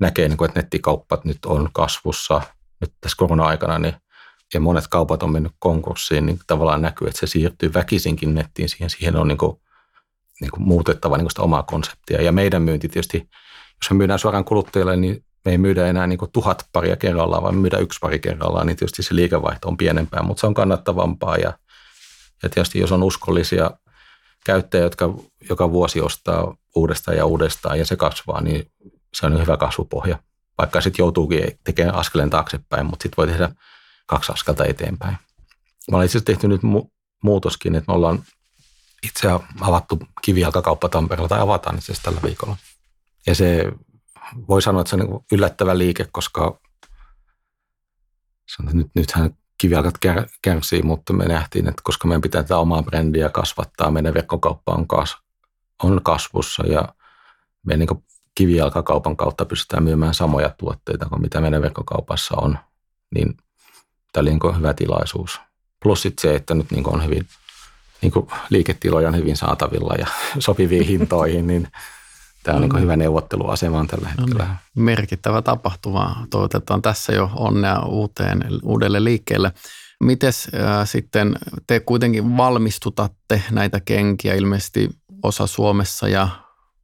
näkee, 0.00 0.28
niin 0.28 0.36
kuin, 0.36 0.48
että 0.48 0.60
nettikauppat 0.60 1.24
nyt 1.24 1.38
on 1.46 1.68
kasvussa 1.72 2.42
nyt 2.80 2.92
tässä 3.00 3.16
korona-aikana, 3.16 3.78
niin, 3.78 3.94
ja 4.54 4.60
monet 4.60 4.86
kaupat 4.86 5.22
on 5.22 5.32
mennyt 5.32 5.52
konkurssiin, 5.58 6.26
niin 6.26 6.38
tavallaan 6.46 6.82
näkyy, 6.82 7.08
että 7.08 7.20
se 7.20 7.26
siirtyy 7.26 7.74
väkisinkin 7.74 8.34
nettiin. 8.34 8.68
Siihen, 8.68 8.90
siihen 8.90 9.16
on 9.16 9.28
niin 9.28 9.38
kuin, 9.38 9.60
niin 10.40 10.50
kuin 10.50 10.62
muutettava 10.62 11.16
niin 11.16 11.24
kuin 11.24 11.30
sitä 11.30 11.42
omaa 11.42 11.62
konseptia. 11.62 12.22
Ja 12.22 12.32
meidän 12.32 12.62
myynti 12.62 12.88
tietysti, 12.88 13.28
jos 13.82 13.90
me 13.90 13.96
myydään 13.96 14.18
suoraan 14.18 14.44
kuluttajille, 14.44 14.96
niin 14.96 15.24
me 15.44 15.52
ei 15.52 15.58
myydä 15.58 15.86
enää 15.86 16.06
niin 16.06 16.18
tuhat 16.32 16.66
paria 16.72 16.96
kerrallaan, 16.96 17.42
vaan 17.42 17.54
me 17.54 17.60
myydään 17.60 17.82
yksi 17.82 17.98
pari 18.00 18.18
kerrallaan, 18.18 18.66
niin 18.66 18.76
tietysti 18.76 19.02
se 19.02 19.14
liikevaihto 19.14 19.68
on 19.68 19.76
pienempää, 19.76 20.22
mutta 20.22 20.40
se 20.40 20.46
on 20.46 20.54
kannattavampaa. 20.54 21.36
Ja, 21.36 21.58
ja 22.42 22.48
tietysti 22.48 22.78
jos 22.78 22.92
on 22.92 23.02
uskollisia 23.02 23.70
käyttäjiä, 24.44 24.84
jotka 24.84 25.14
joka 25.48 25.72
vuosi 25.72 26.00
ostaa 26.00 26.56
uudestaan 26.74 27.16
ja 27.16 27.24
uudestaan 27.26 27.78
ja 27.78 27.86
se 27.86 27.96
kasvaa, 27.96 28.40
niin 28.40 28.72
se 29.14 29.26
on 29.26 29.40
hyvä 29.40 29.56
kasvupohja. 29.56 30.18
Vaikka 30.58 30.80
sitten 30.80 31.02
joutuukin 31.02 31.58
tekemään 31.64 31.94
askeleen 31.94 32.30
taaksepäin, 32.30 32.86
mutta 32.86 33.02
sitten 33.02 33.16
voi 33.16 33.26
tehdä 33.26 33.50
kaksi 34.06 34.32
askelta 34.32 34.64
eteenpäin. 34.64 35.16
Mä 35.90 35.96
olen 35.96 36.06
itse 36.06 36.20
tehty 36.20 36.48
nyt 36.48 36.60
mu- 36.62 36.90
muutoskin, 37.22 37.74
että 37.74 37.92
me 37.92 37.94
ollaan 37.94 38.22
itse 39.02 39.28
avattu 39.60 39.98
kivijalkakauppa 40.22 40.88
Tampereella 40.88 41.28
tai 41.28 41.40
avataan 41.40 41.78
itse 41.78 41.92
tällä 42.02 42.20
viikolla. 42.24 42.56
Ja 43.26 43.34
se 43.34 43.72
voi 44.48 44.62
sanoa, 44.62 44.80
että 44.80 44.90
se 44.90 44.96
on 44.96 45.00
niin 45.00 45.24
yllättävä 45.32 45.78
liike, 45.78 46.06
koska 46.12 46.60
nyt, 48.72 48.86
nythän 48.94 49.30
kivijalkat 49.58 49.98
kär, 49.98 50.26
kärsii, 50.42 50.82
mutta 50.82 51.12
me 51.12 51.24
nähtiin, 51.24 51.68
että 51.68 51.82
koska 51.84 52.08
meidän 52.08 52.20
pitää 52.20 52.42
tätä 52.42 52.58
omaa 52.58 52.82
brändiä 52.82 53.28
kasvattaa, 53.28 53.90
meidän 53.90 54.14
verkkokauppa 54.14 54.72
on, 54.72 54.88
kas, 54.88 55.16
on 55.82 56.00
kasvussa 56.02 56.66
ja 56.66 56.88
meidän 57.66 57.86
niin 57.86 58.04
kivijalkakaupan 58.34 59.16
kautta 59.16 59.44
pystytään 59.44 59.82
myymään 59.82 60.14
samoja 60.14 60.48
tuotteita 60.58 61.06
kuin 61.06 61.20
mitä 61.20 61.40
meidän 61.40 61.62
verkkokaupassa 61.62 62.34
on, 62.36 62.58
niin 63.14 63.36
tämä 64.12 64.22
oli 64.22 64.30
niin 64.30 64.56
hyvä 64.56 64.74
tilaisuus. 64.74 65.40
Plus 65.82 66.02
sitten 66.02 66.22
se, 66.22 66.34
että 66.36 66.54
nyt 66.54 66.70
niin 66.70 66.88
on 66.88 67.04
hyvin, 67.04 67.26
niin 68.02 68.12
liiketiloja 68.50 69.08
on 69.08 69.16
hyvin 69.16 69.36
saatavilla 69.36 69.94
ja 69.98 70.06
sopiviin 70.38 70.86
hintoihin, 70.86 71.46
niin 71.46 71.68
Tämä 72.48 72.56
on 72.56 72.68
niin 72.68 72.82
hyvä 72.82 72.96
neuvotteluasema 72.96 73.84
tällä 73.86 74.08
hetkellä. 74.08 74.56
Merkittävä 74.76 75.42
tapahtuma. 75.42 76.26
Toivotetaan 76.30 76.82
tässä 76.82 77.12
jo 77.12 77.30
onnea 77.34 77.80
uuteen, 77.80 78.44
uudelle 78.62 79.04
liikkeelle. 79.04 79.52
Mites 80.00 80.48
äh, 80.54 80.88
sitten 80.88 81.36
te 81.66 81.80
kuitenkin 81.80 82.36
valmistutatte 82.36 83.42
näitä 83.50 83.80
kenkiä 83.80 84.34
ilmeisesti 84.34 84.88
osa 85.22 85.46
Suomessa 85.46 86.08
ja 86.08 86.28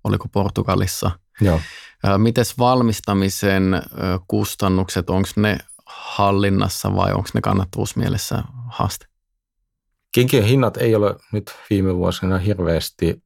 oliko 0.05 0.29
Portugalissa? 0.29 1.11
Joo. 1.41 1.61
Äh, 2.07 2.19
mites 2.19 2.59
valmistamisen 2.59 3.75
äh, 3.75 3.83
kustannukset, 4.29 5.11
onko 5.11 5.29
ne 5.37 5.59
hallinnassa 5.87 6.97
vai 6.97 7.13
onko 7.13 7.29
ne 7.35 7.41
kannattavuusmielessä 7.41 8.43
haaste? 8.71 9.07
Kenkien 10.15 10.45
hinnat 10.45 10.77
ei 10.77 10.95
ole 10.95 11.17
nyt 11.33 11.51
viime 11.71 11.97
vuosina 11.97 12.39
hirveästi 12.39 13.24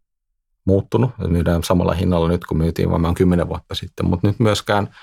muuttunut. 0.68 1.10
Myydään 1.28 1.64
samalla 1.64 1.94
hinnalla 1.94 2.28
nyt, 2.28 2.46
kun 2.46 2.58
myytiin 2.58 2.90
varmaan 2.90 3.14
kymmenen 3.14 3.48
vuotta 3.48 3.74
sitten, 3.74 4.06
mutta 4.06 4.26
nyt 4.26 4.38
myöskään 4.38 4.94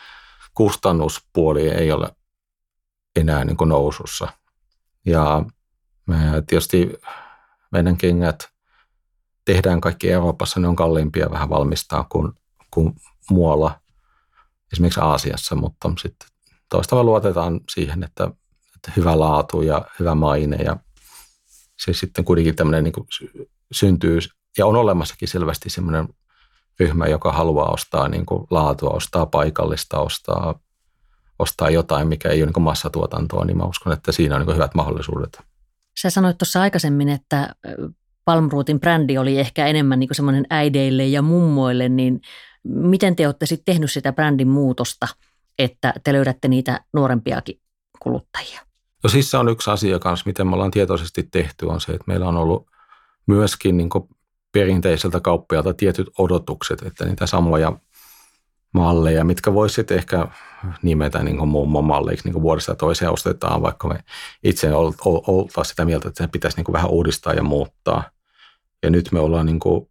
kustannuspuoli 0.54 1.70
ei 1.70 1.92
ole 1.92 2.16
enää 3.16 3.46
niin 3.46 3.58
kuin 3.58 3.70
nousussa. 3.70 4.28
Ja 5.06 5.46
me 6.08 6.16
tietysti 6.48 6.94
meidän 7.72 7.98
kengät 7.98 8.50
tehdään 9.46 9.82
kaikki 9.82 10.12
Euroopassa, 10.12 10.60
ne 10.60 10.68
on 10.68 10.76
kalliimpia 10.76 11.32
vähän 11.32 11.50
valmistaa 11.50 12.04
kuin, 12.12 12.34
kuin 12.72 12.94
muualla, 13.30 13.80
esimerkiksi 14.74 15.00
Aasiassa, 15.00 15.56
mutta 15.56 15.92
sitten 16.02 16.30
toistava 16.70 17.04
luotetaan 17.04 17.60
siihen, 17.72 18.04
että, 18.04 18.24
että 18.76 18.92
hyvä 18.96 19.20
laatu 19.20 19.62
ja 19.62 19.86
hyvä 20.00 20.16
maine 20.16 20.56
ja 20.56 20.78
se 21.78 21.94
sitten 21.94 22.26
kuitenkin 22.26 22.56
tämmöinen 22.56 22.84
niin 22.84 22.94
kuin 22.94 23.08
syntyy 23.72 24.20
ja 24.58 24.66
on 24.66 24.76
olemassakin 24.76 25.28
selvästi 25.28 25.70
semmoinen 25.70 26.08
ryhmä, 26.80 27.08
joka 27.08 27.32
haluaa 27.32 27.70
ostaa 27.70 28.08
niin 28.08 28.26
kuin 28.26 28.48
laatua, 28.50 28.90
ostaa 28.90 29.26
paikallista, 29.26 30.00
ostaa, 30.00 30.60
ostaa 31.40 31.70
jotain, 31.70 32.08
mikä 32.08 32.30
ei 32.30 32.44
ole 32.44 32.52
niin 32.56 32.64
massatuotantoa, 32.64 33.46
niin 33.46 33.58
mä 33.58 33.64
uskon, 33.64 33.94
että 33.94 34.12
siinä 34.12 34.36
on 34.36 34.46
niin 34.46 34.56
hyvät 34.56 34.76
mahdollisuudet. 34.76 35.42
Sä 36.02 36.10
sanoit 36.10 36.38
tuossa 36.38 36.62
aikaisemmin, 36.62 37.10
että 37.10 37.56
Palmrootin 38.26 38.80
brändi 38.80 39.18
oli 39.18 39.40
ehkä 39.40 39.68
enemmän 39.68 40.00
niin 40.00 40.10
semmoinen 40.12 40.46
äideille 40.50 41.06
ja 41.06 41.22
mummoille, 41.22 41.90
niin 41.90 42.22
miten 42.64 43.16
te 43.16 43.28
olette 43.28 43.46
sitten 43.46 43.74
tehnyt 43.74 43.92
sitä 43.92 44.14
brändin 44.14 44.48
muutosta, 44.48 45.08
että 45.60 45.94
te 46.04 46.14
löydätte 46.14 46.48
niitä 46.48 46.86
nuorempiakin 46.94 47.60
kuluttajia? 48.00 48.62
No 49.04 49.10
siis 49.10 49.32
se 49.32 49.38
on 49.38 49.50
yksi 49.50 49.72
asia 49.72 50.00
kanssa, 50.00 50.24
miten 50.26 50.48
me 50.48 50.54
ollaan 50.54 50.72
tietoisesti 50.72 51.24
tehty, 51.24 51.66
on 51.66 51.82
se, 51.82 51.92
että 51.92 52.04
meillä 52.08 52.28
on 52.28 52.38
ollut 52.38 52.68
myöskin 53.28 53.78
niin 53.78 53.90
perinteiseltä 54.56 55.20
kauppialta 55.20 55.74
tietyt 55.74 56.08
odotukset, 56.18 56.82
että 56.82 57.06
niitä 57.06 57.28
samoja 57.28 57.80
malleja, 58.74 59.24
mitkä 59.24 59.54
voisit 59.54 59.92
ehkä 59.92 60.28
nimetä 60.82 61.24
niin 61.24 61.38
kuin 61.38 61.50
mummon 61.50 61.86
malleiksi 61.86 62.26
niin 62.26 62.34
kuin 62.34 62.44
vuodesta 62.44 62.76
toiseen 62.76 63.12
ostetaan, 63.12 63.62
vaikka 63.62 63.88
me 63.88 64.00
itse 64.44 64.74
oltaisiin 64.74 65.66
sitä 65.66 65.86
mieltä, 65.86 66.08
että 66.08 66.24
se 66.24 66.28
pitäisi 66.28 66.58
niin 66.58 66.66
kuin 66.66 66.74
vähän 66.74 66.90
uudistaa 66.90 67.34
ja 67.34 67.44
muuttaa. 67.44 68.04
Ja 68.84 68.90
nyt 68.90 69.12
me 69.12 69.20
ollaan 69.20 69.46
niin 69.46 69.60
kuin 69.60 69.90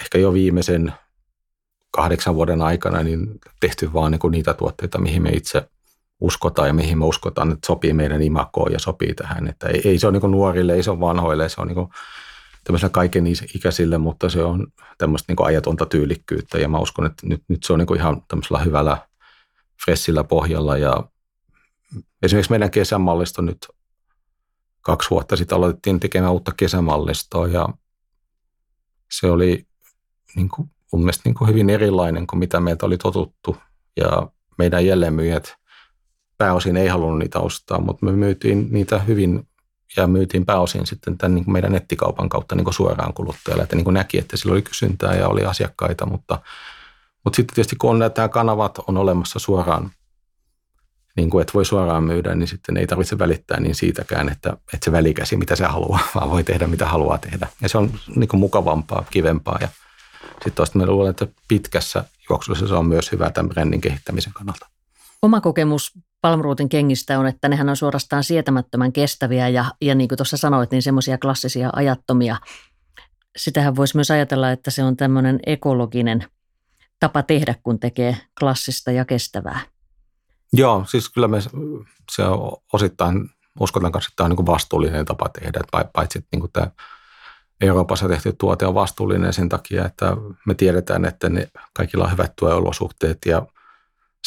ehkä 0.00 0.18
jo 0.18 0.32
viimeisen 0.32 0.92
kahdeksan 1.90 2.34
vuoden 2.34 2.62
aikana 2.62 3.02
niin 3.02 3.38
tehty 3.60 3.92
vaan 3.92 4.12
niin 4.12 4.18
kuin 4.18 4.32
niitä 4.32 4.54
tuotteita, 4.54 4.98
mihin 4.98 5.22
me 5.22 5.30
itse 5.30 5.68
uskotaan 6.20 6.68
ja 6.68 6.74
mihin 6.74 6.98
me 6.98 7.04
uskotaan, 7.04 7.52
että 7.52 7.66
sopii 7.66 7.92
meidän 7.92 8.22
imakoon 8.22 8.72
ja 8.72 8.78
sopii 8.78 9.14
tähän. 9.14 9.48
Että 9.48 9.68
ei, 9.68 9.80
ei 9.84 9.98
se 9.98 10.06
ole 10.06 10.12
niin 10.12 10.20
kuin 10.20 10.30
nuorille, 10.30 10.74
ei 10.74 10.82
se 10.82 10.90
ole 10.90 11.00
vanhoille, 11.00 11.48
se 11.48 11.60
on 11.60 11.66
niin 11.66 11.74
kuin 11.74 11.88
tämmöisellä 12.64 12.92
kaiken 12.92 13.26
ikäisille, 13.54 13.98
mutta 13.98 14.28
se 14.28 14.42
on 14.42 14.66
tämmöistä 14.98 15.32
niin 15.32 15.46
ajatonta 15.46 15.86
tyylikkyyttä. 15.86 16.58
Ja 16.58 16.68
mä 16.68 16.78
uskon, 16.78 17.06
että 17.06 17.26
nyt, 17.26 17.42
nyt 17.48 17.64
se 17.64 17.72
on 17.72 17.78
niin 17.78 17.96
ihan 17.96 18.22
tämmöisellä 18.28 18.58
hyvällä, 18.58 19.08
fressillä 19.84 20.24
pohjalla. 20.24 20.78
Ja 20.78 21.04
esimerkiksi 22.22 22.52
meidän 22.52 22.70
kesämallisto 22.70 23.42
nyt 23.42 23.68
kaksi 24.80 25.10
vuotta 25.10 25.36
sitten 25.36 25.56
aloitettiin 25.56 26.00
tekemään 26.00 26.32
uutta 26.32 26.52
kesämallistoa. 26.56 27.48
Ja 27.48 27.68
se 29.10 29.30
oli 29.30 29.66
niin 30.36 30.48
kuin, 30.48 30.70
mun 30.92 31.02
mielestä 31.02 31.22
niin 31.24 31.34
kuin 31.34 31.48
hyvin 31.48 31.70
erilainen 31.70 32.26
kuin 32.26 32.38
mitä 32.38 32.60
meiltä 32.60 32.86
oli 32.86 32.98
totuttu. 32.98 33.56
Ja 33.96 34.28
meidän 34.58 34.86
jälleenmyyjät 34.86 35.54
pääosin 36.38 36.76
ei 36.76 36.88
halunnut 36.88 37.18
niitä 37.18 37.38
ostaa, 37.38 37.80
mutta 37.80 38.06
me 38.06 38.12
myytiin 38.12 38.68
niitä 38.70 38.98
hyvin 38.98 39.48
ja 39.96 40.06
myytiin 40.06 40.46
pääosin 40.46 40.86
sitten 40.86 41.18
tämän 41.18 41.34
niin 41.34 41.44
kuin 41.44 41.52
meidän 41.52 41.72
nettikaupan 41.72 42.28
kautta 42.28 42.54
niin 42.54 42.64
kuin 42.64 42.74
suoraan 42.74 43.14
kuluttajalle, 43.14 43.62
että 43.62 43.76
niin 43.76 43.84
kuin 43.84 43.94
näki, 43.94 44.18
että 44.18 44.36
sillä 44.36 44.52
oli 44.52 44.62
kysyntää 44.62 45.14
ja 45.14 45.28
oli 45.28 45.44
asiakkaita, 45.44 46.06
mutta, 46.06 46.38
mutta 47.24 47.36
sitten 47.36 47.54
tietysti 47.54 47.76
kun 47.76 47.98
nämä 47.98 48.28
kanavat 48.28 48.78
on 48.86 48.96
olemassa 48.96 49.38
suoraan, 49.38 49.90
niin 51.16 51.30
kuin, 51.30 51.42
että 51.42 51.54
voi 51.54 51.64
suoraan 51.64 52.04
myydä, 52.04 52.34
niin 52.34 52.48
sitten 52.48 52.76
ei 52.76 52.86
tarvitse 52.86 53.18
välittää 53.18 53.60
niin 53.60 53.74
siitäkään, 53.74 54.28
että, 54.28 54.50
että 54.50 54.84
se 54.84 54.92
välikäsi, 54.92 55.36
mitä 55.36 55.56
se 55.56 55.64
haluaa, 55.64 56.00
vaan 56.14 56.30
voi 56.30 56.44
tehdä, 56.44 56.66
mitä 56.66 56.86
haluaa 56.86 57.18
tehdä. 57.18 57.48
Ja 57.60 57.68
se 57.68 57.78
on 57.78 57.90
niin 58.16 58.28
kuin 58.28 58.40
mukavampaa, 58.40 59.04
kivempaa 59.10 59.58
ja 59.60 59.68
sitten 60.32 60.52
toista 60.52 60.86
luulen, 60.86 61.10
että 61.10 61.26
pitkässä 61.48 62.04
juoksussa 62.30 62.68
se 62.68 62.74
on 62.74 62.86
myös 62.86 63.12
hyvä 63.12 63.30
tämän 63.30 63.48
brändin 63.48 63.80
kehittämisen 63.80 64.32
kannalta. 64.32 64.66
Oma 65.22 65.40
kokemus 65.40 65.92
Palmruutin 66.20 66.68
kengistä 66.68 67.18
on, 67.18 67.26
että 67.26 67.48
nehän 67.48 67.68
on 67.68 67.76
suorastaan 67.76 68.24
sietämättömän 68.24 68.92
kestäviä 68.92 69.48
ja, 69.48 69.64
ja 69.80 69.94
niin 69.94 70.08
kuin 70.08 70.16
tuossa 70.16 70.36
sanoit, 70.36 70.70
niin 70.70 70.82
semmoisia 70.82 71.18
klassisia 71.18 71.70
ajattomia. 71.72 72.36
Sitähän 73.36 73.76
voisi 73.76 73.96
myös 73.96 74.10
ajatella, 74.10 74.50
että 74.50 74.70
se 74.70 74.84
on 74.84 74.96
tämmöinen 74.96 75.40
ekologinen 75.46 76.24
tapa 77.00 77.22
tehdä, 77.22 77.54
kun 77.62 77.80
tekee 77.80 78.16
klassista 78.40 78.90
ja 78.90 79.04
kestävää. 79.04 79.60
Joo, 80.52 80.84
siis 80.88 81.08
kyllä 81.08 81.28
me 81.28 81.40
se 82.10 82.22
osittain, 82.72 83.30
uskotan 83.60 83.92
kanssa, 83.92 84.08
että 84.08 84.16
tämä 84.16 84.24
on 84.24 84.36
niin 84.36 84.46
vastuullinen 84.46 85.04
tapa 85.04 85.28
tehdä, 85.28 85.60
paitsi 85.92 86.18
että 86.18 86.36
niin 86.36 86.52
tämä 86.52 86.70
Euroopassa 87.60 88.08
tehty 88.08 88.32
tuote 88.38 88.66
on 88.66 88.74
vastuullinen 88.74 89.32
sen 89.32 89.48
takia, 89.48 89.86
että 89.86 90.16
me 90.46 90.54
tiedetään, 90.54 91.04
että 91.04 91.28
ne 91.28 91.48
kaikilla 91.72 92.04
on 92.04 92.12
hyvät 92.12 92.32
työolosuhteet 92.36 93.18
ja– 93.26 93.46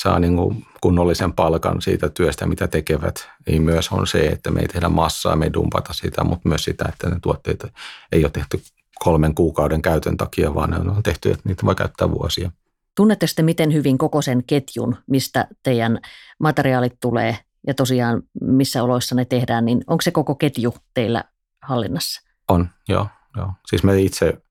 saa 0.01 0.19
niin 0.19 0.35
kuin 0.35 0.65
kunnollisen 0.81 1.33
palkan 1.33 1.81
siitä 1.81 2.09
työstä, 2.09 2.45
mitä 2.45 2.67
tekevät, 2.67 3.29
niin 3.47 3.63
myös 3.63 3.89
on 3.89 4.07
se, 4.07 4.27
että 4.27 4.51
me 4.51 4.61
ei 4.61 4.67
tehdä 4.67 4.89
massaa, 4.89 5.35
me 5.35 5.45
ei 5.45 5.53
dumpata 5.53 5.93
sitä, 5.93 6.23
mutta 6.23 6.49
myös 6.49 6.63
sitä, 6.63 6.85
että 6.89 7.09
ne 7.09 7.19
tuotteet 7.21 7.73
ei 8.11 8.23
ole 8.23 8.31
tehty 8.31 8.61
kolmen 8.99 9.35
kuukauden 9.35 9.81
käytön 9.81 10.17
takia, 10.17 10.55
vaan 10.55 10.69
ne 10.69 10.77
on 10.77 11.03
tehty, 11.03 11.31
että 11.31 11.49
niitä 11.49 11.65
voi 11.65 11.75
käyttää 11.75 12.11
vuosia. 12.11 12.51
Tunnette 12.95 13.27
sitten 13.27 13.45
miten 13.45 13.73
hyvin 13.73 13.97
koko 13.97 14.21
sen 14.21 14.43
ketjun, 14.43 14.95
mistä 15.07 15.47
teidän 15.63 15.99
materiaalit 16.39 16.99
tulee 16.99 17.37
ja 17.67 17.73
tosiaan 17.73 18.23
missä 18.41 18.83
oloissa 18.83 19.15
ne 19.15 19.25
tehdään, 19.25 19.65
niin 19.65 19.83
onko 19.87 20.01
se 20.01 20.11
koko 20.11 20.35
ketju 20.35 20.73
teillä 20.93 21.23
hallinnassa? 21.61 22.21
On, 22.47 22.69
joo. 22.89 23.07
joo. 23.37 23.51
Siis 23.67 23.83
me 23.83 24.01
itse 24.01 24.41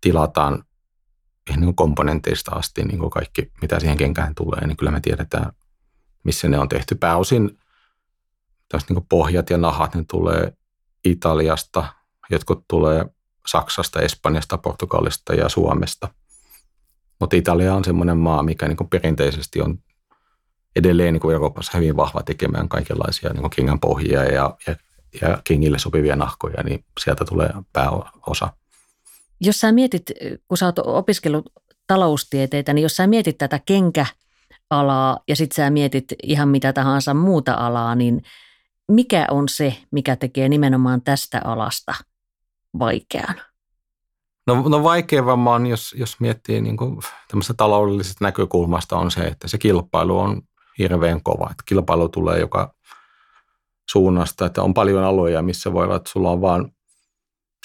tilataan 0.00 0.64
ihan 1.48 1.60
niin 1.60 1.76
komponenteista 1.76 2.50
asti 2.50 2.84
niin 2.84 2.98
kuin 2.98 3.10
kaikki, 3.10 3.52
mitä 3.62 3.80
siihen 3.80 3.96
kenkään 3.96 4.34
tulee, 4.34 4.66
niin 4.66 4.76
kyllä 4.76 4.92
me 4.92 5.00
tiedetään, 5.00 5.52
missä 6.24 6.48
ne 6.48 6.58
on 6.58 6.68
tehty. 6.68 6.94
Pääosin 6.94 7.58
niin 8.88 9.06
pohjat 9.08 9.50
ja 9.50 9.58
nahat, 9.58 9.94
ne 9.94 10.04
tulee 10.10 10.52
Italiasta, 11.04 11.84
jotkut 12.30 12.64
tulee 12.68 13.06
Saksasta, 13.46 14.00
Espanjasta, 14.00 14.58
Portugalista 14.58 15.34
ja 15.34 15.48
Suomesta. 15.48 16.08
Mutta 17.20 17.36
Italia 17.36 17.74
on 17.74 17.84
semmoinen 17.84 18.16
maa, 18.16 18.42
mikä 18.42 18.68
niin 18.68 18.76
kuin 18.76 18.90
perinteisesti 18.90 19.60
on 19.60 19.78
edelleen 20.76 21.12
niin 21.12 21.20
kuin 21.20 21.32
Euroopassa 21.32 21.78
hyvin 21.78 21.96
vahva 21.96 22.22
tekemään 22.22 22.68
kaikenlaisia 22.68 23.30
niin 23.30 23.40
kuin 23.40 23.50
kengän 23.50 23.80
pohjia 23.80 24.24
ja, 24.24 24.56
ja, 24.66 24.76
ja 25.20 25.38
kengille 25.44 25.78
sopivia 25.78 26.16
nahkoja, 26.16 26.62
niin 26.62 26.84
sieltä 27.00 27.24
tulee 27.24 27.50
pääosa. 27.72 28.52
Jos 29.40 29.60
sä 29.60 29.72
mietit, 29.72 30.02
kun 30.48 30.58
sä 30.58 30.66
oot 30.66 30.78
opiskellut 30.78 31.52
taloustieteitä, 31.86 32.72
niin 32.72 32.82
jos 32.82 32.96
sä 32.96 33.06
mietit 33.06 33.38
tätä 33.38 33.60
kenkäalaa 33.66 35.18
ja 35.28 35.36
sit 35.36 35.52
sä 35.52 35.70
mietit 35.70 36.04
ihan 36.22 36.48
mitä 36.48 36.72
tahansa 36.72 37.14
muuta 37.14 37.54
alaa, 37.54 37.94
niin 37.94 38.22
mikä 38.88 39.26
on 39.30 39.48
se, 39.48 39.76
mikä 39.90 40.16
tekee 40.16 40.48
nimenomaan 40.48 41.02
tästä 41.02 41.40
alasta 41.44 41.94
vaikean? 42.78 43.34
No, 44.46 44.68
no 44.68 44.82
vaikea 44.82 45.26
varmaan, 45.26 45.66
jos, 45.66 45.94
jos 45.98 46.20
miettii 46.20 46.60
niin 46.60 46.76
kuin 46.76 46.98
taloudellisesta 47.56 48.24
näkökulmasta 48.24 48.96
on 48.96 49.10
se, 49.10 49.20
että 49.20 49.48
se 49.48 49.58
kilpailu 49.58 50.18
on 50.18 50.42
hirveän 50.78 51.22
kova. 51.22 51.48
Että 51.50 51.62
kilpailu 51.66 52.08
tulee 52.08 52.38
joka 52.38 52.74
suunnasta, 53.90 54.46
että 54.46 54.62
on 54.62 54.74
paljon 54.74 55.04
aloja, 55.04 55.42
missä 55.42 55.72
voi 55.72 55.84
olla, 55.84 55.96
että 55.96 56.10
sulla 56.10 56.30
on 56.30 56.40
vaan 56.40 56.72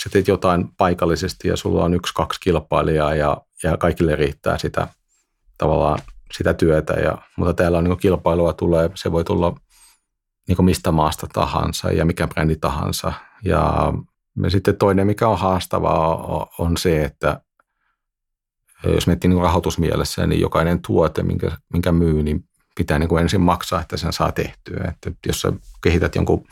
sä 0.04 0.10
teet 0.10 0.28
jotain 0.28 0.68
paikallisesti 0.78 1.48
ja 1.48 1.58
sulla 1.58 1.84
on 1.84 1.94
yksi, 1.94 2.14
kaksi 2.14 2.40
kilpailijaa 2.40 3.16
ja, 3.16 3.38
ja 3.64 3.78
kaikille 3.78 4.16
riittää 4.16 4.58
sitä 4.58 4.88
tavallaan 5.58 6.00
sitä 6.38 6.54
työtä. 6.54 6.94
Ja, 6.94 7.18
mutta 7.38 7.54
täällä 7.54 7.78
on 7.78 7.84
niin 7.84 7.98
kilpailua 7.98 8.54
tulee, 8.54 8.90
se 8.96 9.12
voi 9.12 9.24
tulla 9.24 9.56
niin 10.48 10.66
mistä 10.66 10.92
maasta 10.92 11.28
tahansa 11.34 11.92
ja 11.92 12.06
mikä 12.06 12.28
brändi 12.28 12.56
tahansa. 12.56 13.14
Ja, 13.44 13.94
sitten 14.48 14.78
toinen, 14.78 15.08
mikä 15.08 15.28
on 15.28 15.40
haastavaa, 15.40 16.48
on 16.58 16.78
se, 16.78 17.04
että 17.04 17.42
jos 18.84 19.08
miettii 19.08 19.30
niin 19.30 19.42
rahoitusmielessä, 19.42 20.28
niin 20.28 20.42
jokainen 20.42 20.82
tuote, 20.82 21.24
minkä, 21.24 21.58
minkä 21.74 21.92
myy, 21.92 22.24
niin 22.24 22.44
pitää 22.76 23.00
niin 23.00 23.20
ensin 23.22 23.42
maksaa, 23.42 23.82
että 23.82 23.98
sen 23.98 24.14
saa 24.14 24.32
tehtyä. 24.32 24.88
Että 24.90 25.12
jos 25.28 25.42
sä 25.42 25.54
kehität 25.84 26.16
jonkun, 26.16 26.48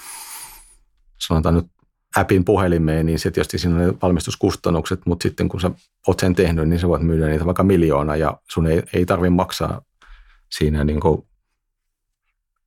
sanotaan 1.18 1.56
nyt 1.56 1.71
appin 2.16 2.46
puhelimeen, 2.46 3.06
niin 3.06 3.20
se 3.20 3.32
tietysti 3.32 3.58
siinä 3.58 3.76
on 3.76 3.88
ne 3.88 3.94
valmistuskustannukset, 4.02 5.00
mutta 5.06 5.24
sitten 5.24 5.50
kun 5.50 5.62
sä 5.62 5.72
oot 6.08 6.20
sen 6.20 6.36
tehnyt, 6.36 6.70
niin 6.70 6.80
sä 6.80 6.88
voit 6.88 7.02
myydä 7.02 7.28
niitä 7.28 7.46
vaikka 7.46 7.64
miljoona 7.64 8.16
ja 8.16 8.38
sun 8.50 8.68
ei, 8.68 8.84
ei 8.94 9.06
tarvitse 9.06 9.30
maksaa 9.30 9.82
siinä 10.52 10.84
niin 10.84 11.00
kuin 11.00 11.28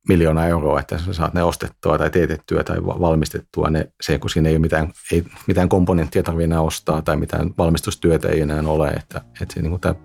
miljoona 0.07 0.47
euroa, 0.47 0.79
että 0.79 0.97
sä 0.97 1.13
saat 1.13 1.33
ne 1.33 1.43
ostettua 1.43 1.97
tai 1.97 2.09
teetettyä 2.09 2.63
tai 2.63 2.83
valmistettua. 2.83 3.69
Ne, 3.69 3.91
se, 4.01 4.19
kun 4.19 4.29
siinä 4.29 4.49
ei 4.49 4.55
ole 4.55 4.61
mitään, 4.61 4.91
ei, 5.11 5.23
mitään 5.47 5.69
komponenttia 5.69 6.23
tarvitse 6.23 6.43
enää 6.43 6.61
ostaa 6.61 7.01
tai 7.01 7.15
mitään 7.15 7.51
valmistustyötä 7.57 8.29
ei 8.29 8.41
enää 8.41 8.61
ole, 8.65 8.87
että, 8.87 9.21
että 9.41 9.53
se, 9.53 9.61
niin 9.61 9.69
kuin 9.69 9.81
tämä 9.81 9.95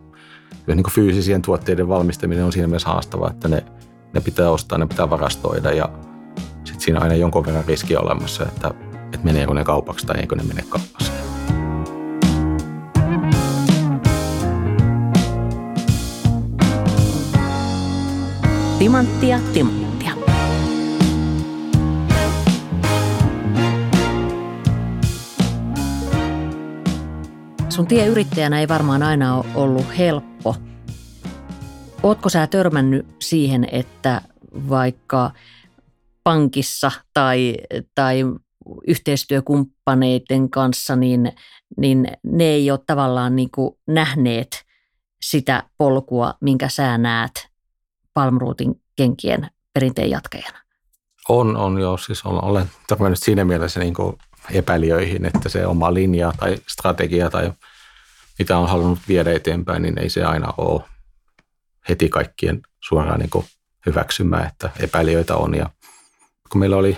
niin 0.66 0.83
kuin 0.83 0.94
fyysisien 0.94 1.42
tuotteiden 1.42 1.88
valmistaminen 1.88 2.44
on 2.44 2.53
siinä 2.53 2.66
mielessä 2.66 2.88
haastavaa, 2.88 3.31
että 3.31 3.48
ne, 3.48 3.64
ne 4.14 4.20
pitää 4.20 4.50
ostaa, 4.50 4.79
ne 4.79 4.87
pitää 4.87 5.11
varastoida 5.11 5.72
ja 5.72 5.88
sitten 6.64 6.81
siinä 6.81 6.98
on 6.98 7.03
aina 7.03 7.14
jonkun 7.14 7.46
verran 7.46 7.64
riski 7.64 7.96
olemassa, 7.96 8.44
että, 8.44 8.74
että 9.14 9.24
meneekö 9.24 9.54
ne 9.54 9.64
kaupaksi 9.64 10.06
tai 10.06 10.20
eikö 10.20 10.36
ne 10.36 10.42
mene 10.42 10.64
kaupaksi. 10.68 11.12
Timanttia, 18.78 19.40
timanttia. 19.52 20.12
Sun 27.68 27.86
tie 27.86 28.06
yrittäjänä 28.06 28.60
ei 28.60 28.68
varmaan 28.68 29.02
aina 29.02 29.36
ole 29.36 29.46
ollut 29.54 29.98
helppo. 29.98 30.56
Ootko 32.02 32.28
sä 32.28 32.46
törmännyt 32.46 33.06
siihen, 33.18 33.68
että 33.72 34.20
vaikka 34.68 35.30
pankissa 36.24 36.90
tai, 37.14 37.56
tai 37.94 38.24
yhteistyökumppaneiden 38.87 40.50
kanssa, 40.50 40.96
niin, 40.96 41.33
niin 41.76 42.09
ne 42.22 42.44
ei 42.44 42.70
ole 42.70 42.80
tavallaan 42.87 43.37
niin 43.37 43.50
kuin 43.50 43.76
nähneet 43.87 44.64
sitä 45.22 45.62
polkua, 45.78 46.35
minkä 46.40 46.68
sä 46.68 46.98
näet 46.98 47.48
Palmruutin 48.14 48.80
kenkien 48.96 49.50
perinteen 49.74 50.11
jatkajana? 50.11 50.59
On, 51.28 51.56
on 51.56 51.80
joo. 51.80 51.96
Siis 51.96 52.24
olen 52.24 52.70
törmännyt 52.88 53.18
siinä 53.22 53.44
mielessä 53.44 53.80
niin 53.80 53.94
kuin 53.94 54.16
epäilijöihin, 54.50 55.24
että 55.24 55.48
se 55.48 55.66
oma 55.66 55.94
linja 55.94 56.33
tai 56.38 56.56
strategia 56.68 57.30
tai 57.30 57.52
mitä 58.38 58.59
on 58.59 58.68
halunnut 58.68 58.98
viedä 59.09 59.33
eteenpäin, 59.33 59.83
niin 59.83 59.98
ei 59.98 60.11
se 60.11 60.24
aina 60.24 60.54
ole 60.56 60.80
heti 61.88 62.09
kaikkien 62.09 62.61
suoraan 62.80 63.20
niin 63.20 63.44
hyväksymään, 63.87 64.46
että 64.46 64.70
epäilijöitä 64.80 65.37
on. 65.37 65.54
Ja 65.54 65.70
kun 66.50 66.59
meillä 66.61 66.76
oli 66.76 66.96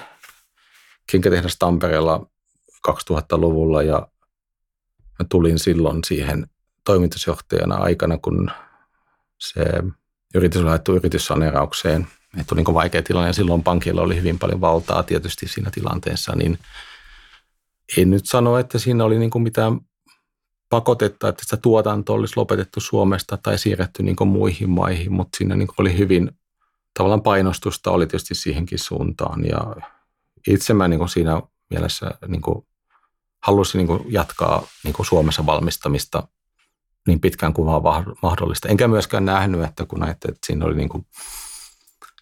kenkätehdas 1.11 1.57
Tampereella 1.59 2.27
2000-luvulla 2.88 3.83
ja 3.83 4.09
mä 5.19 5.27
tulin 5.29 5.59
silloin 5.59 6.05
siihen 6.07 6.47
toimitusjohtajana 6.85 7.75
aikana, 7.77 8.19
kun 8.19 8.51
se 9.38 9.65
yritys 10.35 10.61
oli 10.61 10.71
laittu 10.71 10.97
yrityssaneeraukseen. 10.97 12.07
Että 12.41 12.55
oli 12.55 12.62
niin 12.62 12.75
vaikea 12.75 13.03
tilanne 13.03 13.29
ja 13.29 13.33
silloin 13.33 13.62
pankilla 13.62 14.03
oli 14.03 14.17
hyvin 14.17 14.38
paljon 14.38 14.61
valtaa 14.61 15.03
tietysti 15.03 15.49
siinä 15.49 15.71
tilanteessa, 15.71 16.33
niin 16.37 16.59
en 17.97 18.11
nyt 18.11 18.27
sano, 18.27 18.59
että 18.59 18.79
siinä 18.79 19.05
oli 19.05 19.19
niin 19.19 19.31
kuin 19.31 19.43
mitään 19.43 19.81
pakotetta, 20.69 21.29
että 21.29 21.43
sitä 21.45 21.57
tuotanto 21.57 22.12
olisi 22.12 22.35
lopetettu 22.37 22.81
Suomesta 22.81 23.37
tai 23.37 23.59
siirretty 23.59 24.03
niin 24.03 24.17
muihin 24.27 24.71
maihin, 24.71 25.12
mutta 25.12 25.37
siinä 25.37 25.57
niin 25.57 25.69
oli 25.79 25.99
hyvin 25.99 26.31
tavallaan 26.95 27.23
painostusta 27.23 27.91
oli 27.91 28.07
tietysti 28.07 28.35
siihenkin 28.35 28.79
suuntaan 28.79 29.45
ja 29.45 29.77
itse 30.49 30.75
mä 30.75 30.89
niin 30.89 31.09
siinä 31.09 31.43
mielessä 31.71 32.11
niin 32.27 32.43
halusin 33.43 33.87
niin 33.87 34.01
jatkaa 34.09 34.67
niin 34.85 34.95
Suomessa 35.03 35.47
valmistamista 35.47 36.29
niin 37.07 37.21
pitkään 37.21 37.53
kuin 37.53 37.83
vaan 37.83 38.05
mahdollista. 38.23 38.69
Enkä 38.69 38.89
myöskään 38.89 39.25
nähnyt, 39.25 39.65
että 39.65 39.87
kun 39.87 40.01
näette, 40.01 40.29
että 40.29 40.47
siinä 40.47 40.65
oli 40.65 40.77
niin 40.77 40.89
kuin, 40.89 41.07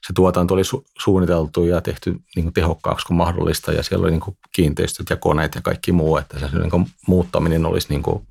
se 0.07 0.13
tuotanto 0.15 0.55
oli 0.55 0.63
su- 0.63 0.85
suunniteltu 0.99 1.65
ja 1.65 1.81
tehty 1.81 2.11
niin 2.37 2.45
kuin 2.45 2.55
tehokkaaksi 2.55 3.07
kuin 3.07 3.17
mahdollista 3.17 3.73
ja 3.73 3.83
siellä 3.83 4.03
oli 4.03 4.11
niin 4.11 4.21
kuin 4.21 4.37
kiinteistöt 4.53 5.11
ja 5.11 5.17
koneet 5.17 5.55
ja 5.55 5.63
kaikki 5.63 5.93
muu, 5.93 6.17
että 6.17 6.39
se 6.39 6.59
niin 6.59 6.71
kuin 6.71 6.87
muuttaminen 7.07 7.67
olisi 7.67 7.87
niin 7.91 8.03
kuin 8.03 8.27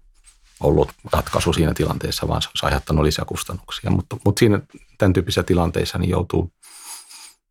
ollut 0.60 0.92
ratkaisu 1.12 1.54
siinä 1.54 1.74
tilanteessa, 1.74 2.28
vaan 2.28 2.42
se 2.42 2.50
olisi 2.50 2.66
aiheuttanut 2.66 3.06
lisäkustannuksia. 3.06 3.92
Mutta, 3.92 4.18
mutta 4.26 4.40
siinä 4.40 4.60
tämän 4.98 5.14
tyyppisissä 5.14 5.44
tilanteissa 5.44 5.98
niin 5.98 6.10
joutuu 6.10 6.54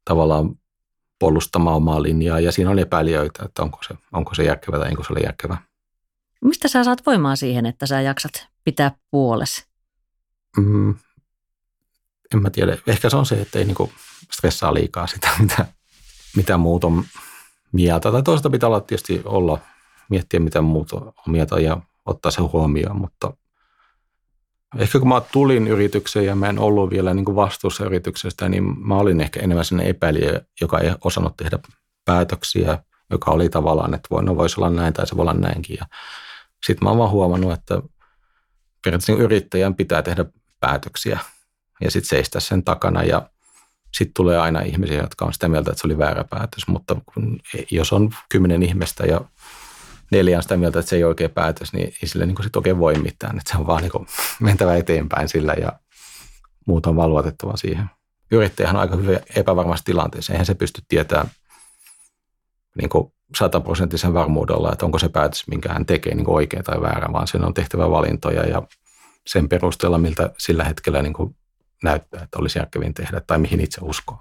tavallaan 0.04 0.50
puolustamaan 1.18 1.76
omaa 1.76 2.02
linjaa 2.02 2.40
ja 2.40 2.52
siinä 2.52 2.70
on 2.70 2.78
epäilijöitä, 2.78 3.44
että 3.44 3.62
onko 3.62 3.78
se, 3.88 3.94
onko 4.12 4.34
se 4.34 4.44
järkevä 4.44 4.78
tai 4.78 4.88
onko 4.88 5.04
se 5.04 5.12
ole 5.12 5.20
järkevä. 5.20 5.56
Mistä 6.44 6.68
sä 6.68 6.84
saat 6.84 7.06
voimaa 7.06 7.36
siihen, 7.36 7.66
että 7.66 7.86
sä 7.86 8.00
jaksat 8.00 8.46
pitää 8.64 8.92
puolesi? 9.10 9.66
Mm, 10.56 10.94
en 12.34 12.42
mä 12.42 12.50
tiedä. 12.50 12.78
Ehkä 12.86 13.10
se 13.10 13.16
on 13.16 13.26
se, 13.26 13.40
että 13.40 13.58
ei 13.58 13.64
niinku 13.64 13.92
stressaa 14.32 14.74
liikaa 14.74 15.06
sitä, 15.06 15.28
mitä, 15.40 15.66
mitä 16.36 16.56
muut 16.56 16.84
on 16.84 17.04
mieltä. 17.72 18.12
Tai 18.12 18.22
toista 18.22 18.50
pitää 18.50 18.66
olla 18.66 18.80
tietysti 18.80 19.22
olla, 19.24 19.58
miettiä 20.10 20.40
mitä 20.40 20.60
muut 20.60 20.92
on 20.92 21.12
mieltä 21.26 21.60
ja 21.60 21.80
ottaa 22.04 22.30
se 22.30 22.42
huomioon, 22.42 22.96
mutta 22.96 23.32
ehkä 24.76 24.98
kun 24.98 25.08
mä 25.08 25.22
tulin 25.32 25.68
yritykseen 25.68 26.26
ja 26.26 26.36
mä 26.36 26.48
en 26.48 26.58
ollut 26.58 26.90
vielä 26.90 27.14
niin 27.14 27.36
vastuussa 27.36 27.84
yrityksestä, 27.84 28.48
niin 28.48 28.86
mä 28.88 28.96
olin 28.96 29.20
ehkä 29.20 29.40
enemmän 29.40 29.64
sellainen 29.64 29.90
epäilijä, 29.90 30.40
joka 30.60 30.78
ei 30.78 30.90
osannut 31.04 31.36
tehdä 31.36 31.58
päätöksiä, 32.04 32.78
joka 33.10 33.30
oli 33.30 33.48
tavallaan, 33.48 33.94
että 33.94 34.08
voi, 34.10 34.24
no 34.24 34.36
voisi 34.36 34.60
olla 34.60 34.70
näin 34.70 34.92
tai 34.92 35.06
se 35.06 35.16
voi 35.16 35.22
olla 35.22 35.34
näinkin. 35.34 35.78
Sitten 36.66 36.84
mä 36.84 36.88
oon 36.88 36.98
vaan 36.98 37.10
huomannut, 37.10 37.52
että 37.52 37.82
periaatteessa 38.84 39.12
niin 39.12 39.22
yrittäjän 39.22 39.74
pitää 39.74 40.02
tehdä 40.02 40.24
päätöksiä 40.60 41.18
ja 41.80 41.90
sitten 41.90 42.08
seistä 42.08 42.40
sen 42.40 42.64
takana 42.64 43.02
ja 43.02 43.30
sitten 43.94 44.14
tulee 44.14 44.38
aina 44.38 44.60
ihmisiä, 44.60 45.02
jotka 45.02 45.24
on 45.24 45.32
sitä 45.32 45.48
mieltä, 45.48 45.70
että 45.70 45.80
se 45.80 45.86
oli 45.86 45.98
väärä 45.98 46.24
päätös, 46.24 46.66
mutta 46.66 46.96
kun, 47.14 47.40
jos 47.70 47.92
on 47.92 48.10
kymmenen 48.28 48.62
ihmistä 48.62 49.06
ja 49.06 49.20
neljä 50.10 50.36
on 50.36 50.42
sitä 50.42 50.56
mieltä, 50.56 50.78
että 50.78 50.90
se 50.90 50.96
ei 50.96 51.04
ole 51.04 51.08
oikea 51.08 51.28
päätös, 51.28 51.72
niin 51.72 51.86
ei 51.86 52.08
sille 52.08 52.26
niin 52.26 52.42
sit 52.42 52.56
oikein 52.56 52.78
voi 52.78 52.94
mitään. 52.94 53.38
Että 53.38 53.52
se 53.52 53.58
on 53.58 53.66
vaan 53.66 53.82
niin 53.82 54.06
mentävä 54.40 54.76
eteenpäin 54.76 55.28
sillä 55.28 55.52
ja 55.52 55.72
muut 56.66 56.86
on 56.86 56.96
valvotettava 56.96 57.56
siihen. 57.56 57.90
Yrittäjähän 58.32 58.76
on 58.76 58.82
aika 58.82 58.96
hyvin 58.96 59.20
epävarmassa 59.36 59.84
tilanteessa. 59.84 60.32
Eihän 60.32 60.46
se 60.46 60.54
pysty 60.54 60.82
tietämään 60.88 61.30
niin 62.78 62.90
sataprosenttisen 63.38 64.14
varmuudella, 64.14 64.72
että 64.72 64.86
onko 64.86 64.98
se 64.98 65.08
päätös, 65.08 65.48
minkä 65.48 65.72
hän 65.72 65.86
tekee 65.86 66.14
niin 66.14 66.30
oikea 66.30 66.62
tai 66.62 66.80
väärä, 66.80 67.12
vaan 67.12 67.26
sen 67.26 67.44
on 67.44 67.54
tehtävä 67.54 67.90
valintoja 67.90 68.46
ja 68.46 68.62
sen 69.26 69.48
perusteella, 69.48 69.98
miltä 69.98 70.30
sillä 70.38 70.64
hetkellä 70.64 71.02
niin 71.02 71.36
näyttää, 71.82 72.22
että 72.22 72.38
olisi 72.38 72.58
järkevin 72.58 72.94
tehdä 72.94 73.20
tai 73.26 73.38
mihin 73.38 73.60
itse 73.60 73.80
uskoo. 73.82 74.20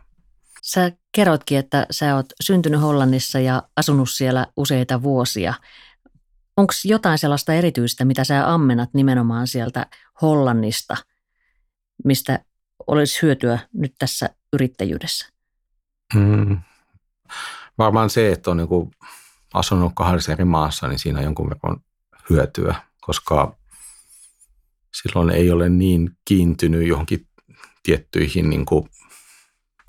Sä 0.67 0.91
kerrotkin, 1.11 1.57
että 1.57 1.85
sä 1.91 2.15
oot 2.15 2.25
syntynyt 2.43 2.81
Hollannissa 2.81 3.39
ja 3.39 3.63
asunut 3.75 4.09
siellä 4.09 4.47
useita 4.57 5.03
vuosia. 5.03 5.53
Onko 6.57 6.73
jotain 6.85 7.17
sellaista 7.17 7.53
erityistä, 7.53 8.05
mitä 8.05 8.23
sä 8.23 8.53
ammenat 8.53 8.89
nimenomaan 8.93 9.47
sieltä 9.47 9.85
Hollannista, 10.21 10.97
mistä 12.03 12.39
olisi 12.87 13.21
hyötyä 13.21 13.59
nyt 13.73 13.95
tässä 13.99 14.29
yrittäjyydessä? 14.53 15.27
Hmm. 16.13 16.57
Varmaan 17.77 18.09
se, 18.09 18.31
että 18.31 18.51
on 18.51 18.57
niin 18.57 18.91
asunut 19.53 19.91
kahdessa 19.95 20.31
eri 20.31 20.45
maassa, 20.45 20.87
niin 20.87 20.99
siinä 20.99 21.19
on 21.19 21.25
jonkun 21.25 21.49
verran 21.49 21.81
hyötyä, 22.29 22.75
koska 23.01 23.57
silloin 25.01 25.29
ei 25.29 25.51
ole 25.51 25.69
niin 25.69 26.17
kiintynyt 26.25 26.87
johonkin 26.87 27.27
tiettyihin 27.83 28.49
niin 28.49 28.65
kuin 28.65 28.89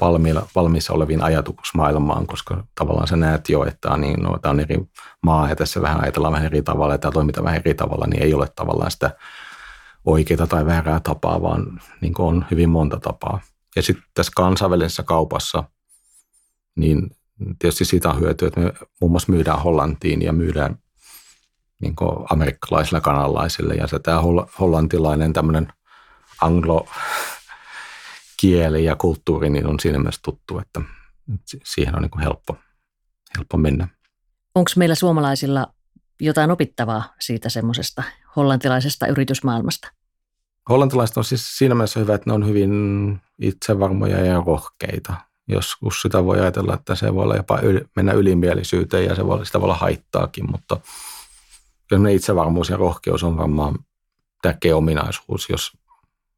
valmiilla, 0.00 0.46
valmiissa 0.54 0.92
oleviin 0.92 1.22
ajatusmaailmaan, 1.22 2.26
koska 2.26 2.64
tavallaan 2.74 3.08
sä 3.08 3.16
näet 3.16 3.48
jo, 3.48 3.64
että 3.64 3.96
niin, 3.96 4.22
no, 4.22 4.38
tämä 4.38 4.50
on 4.50 4.60
eri 4.60 4.76
maa 5.22 5.48
ja 5.48 5.56
tässä 5.56 5.82
vähän 5.82 6.02
ajatellaan 6.02 6.32
vähän 6.32 6.46
eri 6.46 6.62
tavalla 6.62 6.94
ja 6.94 6.98
tämä 6.98 7.12
toimitaan 7.12 7.44
vähän 7.44 7.60
eri 7.64 7.74
tavalla, 7.74 8.06
niin 8.06 8.22
ei 8.22 8.34
ole 8.34 8.48
tavallaan 8.56 8.90
sitä 8.90 9.10
oikeaa 10.04 10.46
tai 10.46 10.66
väärää 10.66 11.00
tapaa, 11.00 11.42
vaan 11.42 11.80
niin 12.00 12.14
on 12.18 12.46
hyvin 12.50 12.70
monta 12.70 13.00
tapaa. 13.00 13.40
Ja 13.76 13.82
sitten 13.82 14.04
tässä 14.14 14.32
kansainvälisessä 14.36 15.02
kaupassa, 15.02 15.64
niin 16.76 17.10
tietysti 17.58 17.84
siitä 17.84 18.10
on 18.10 18.20
hyötyä, 18.20 18.48
että 18.48 18.60
me 18.60 18.72
muun 19.00 19.10
muassa 19.10 19.32
myydään 19.32 19.62
Hollantiin 19.62 20.22
ja 20.22 20.32
myydään 20.32 20.78
niin 21.80 21.94
amerikkalaisille 22.30 23.00
kanalaisille. 23.00 23.74
Ja 23.74 23.86
se 23.86 23.98
tämä 23.98 24.22
hollantilainen 24.60 25.32
tämmöinen 25.32 25.72
anglo 26.40 26.88
kieli 28.40 28.84
ja 28.84 28.96
kulttuuri 28.96 29.50
niin 29.50 29.66
on 29.66 29.80
siinä 29.80 29.98
mielessä 29.98 30.20
tuttu, 30.24 30.58
että 30.58 30.80
siihen 31.64 31.96
on 31.96 32.02
niin 32.02 32.10
kuin 32.10 32.22
helppo, 32.22 32.56
helppo 33.36 33.56
mennä. 33.56 33.88
Onko 34.54 34.70
meillä 34.76 34.94
suomalaisilla 34.94 35.66
jotain 36.20 36.50
opittavaa 36.50 37.14
siitä 37.20 37.48
semmoisesta 37.48 38.02
hollantilaisesta 38.36 39.06
yritysmaailmasta? 39.06 39.92
Hollantilaiset 40.68 41.16
on 41.16 41.24
siis 41.24 41.58
siinä 41.58 41.74
mielessä 41.74 42.00
hyvä, 42.00 42.14
että 42.14 42.30
ne 42.30 42.34
on 42.34 42.46
hyvin 42.46 42.72
itsevarmoja 43.38 44.24
ja 44.24 44.42
rohkeita. 44.46 45.14
Joskus 45.48 46.02
sitä 46.02 46.24
voi 46.24 46.40
ajatella, 46.40 46.74
että 46.74 46.94
se 46.94 47.14
voi 47.14 47.24
olla 47.24 47.36
jopa 47.36 47.58
yli, 47.58 47.80
mennä 47.96 48.12
ylimielisyyteen 48.12 49.04
ja 49.04 49.14
se 49.14 49.26
voi, 49.26 49.46
sitä 49.46 49.60
voi 49.60 49.66
olla 49.66 49.76
haittaakin, 49.76 50.50
mutta 50.50 50.80
kyllä 51.88 52.10
itsevarmuus 52.10 52.68
ja 52.68 52.76
rohkeus 52.76 53.24
on 53.24 53.36
varmaan 53.36 53.78
tärkeä 54.42 54.76
ominaisuus, 54.76 55.48
jos 55.48 55.72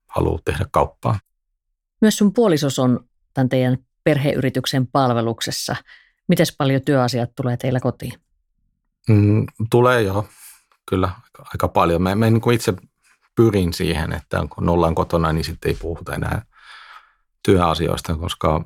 haluaa 0.07 0.39
tehdä 0.45 0.67
kauppaa. 0.71 1.19
Myös 2.01 2.19
sun 2.19 2.33
puolisos 2.33 2.79
on 2.79 3.01
tämän 3.35 3.49
teidän 3.49 3.79
perheyrityksen 4.05 4.87
palveluksessa. 4.87 5.77
Miten 6.29 6.47
paljon 6.59 6.83
työasiat 6.83 7.31
tulee 7.37 7.57
teillä 7.57 7.81
kotiin? 7.81 8.13
Mm, 9.09 9.47
tulee 9.71 10.03
jo, 10.03 10.29
kyllä 10.87 11.11
aika 11.39 11.69
paljon. 11.69 12.03
Mä, 12.03 12.15
mä 12.15 12.31
niin 12.31 12.53
itse 12.53 12.75
pyrin 13.37 13.73
siihen, 13.73 14.13
että 14.13 14.47
kun 14.51 14.69
ollaan 14.69 14.95
kotona, 14.95 15.33
niin 15.33 15.45
sitten 15.45 15.69
ei 15.69 15.75
puhuta 15.75 16.15
enää 16.15 16.43
työasioista, 17.43 18.17
koska 18.17 18.65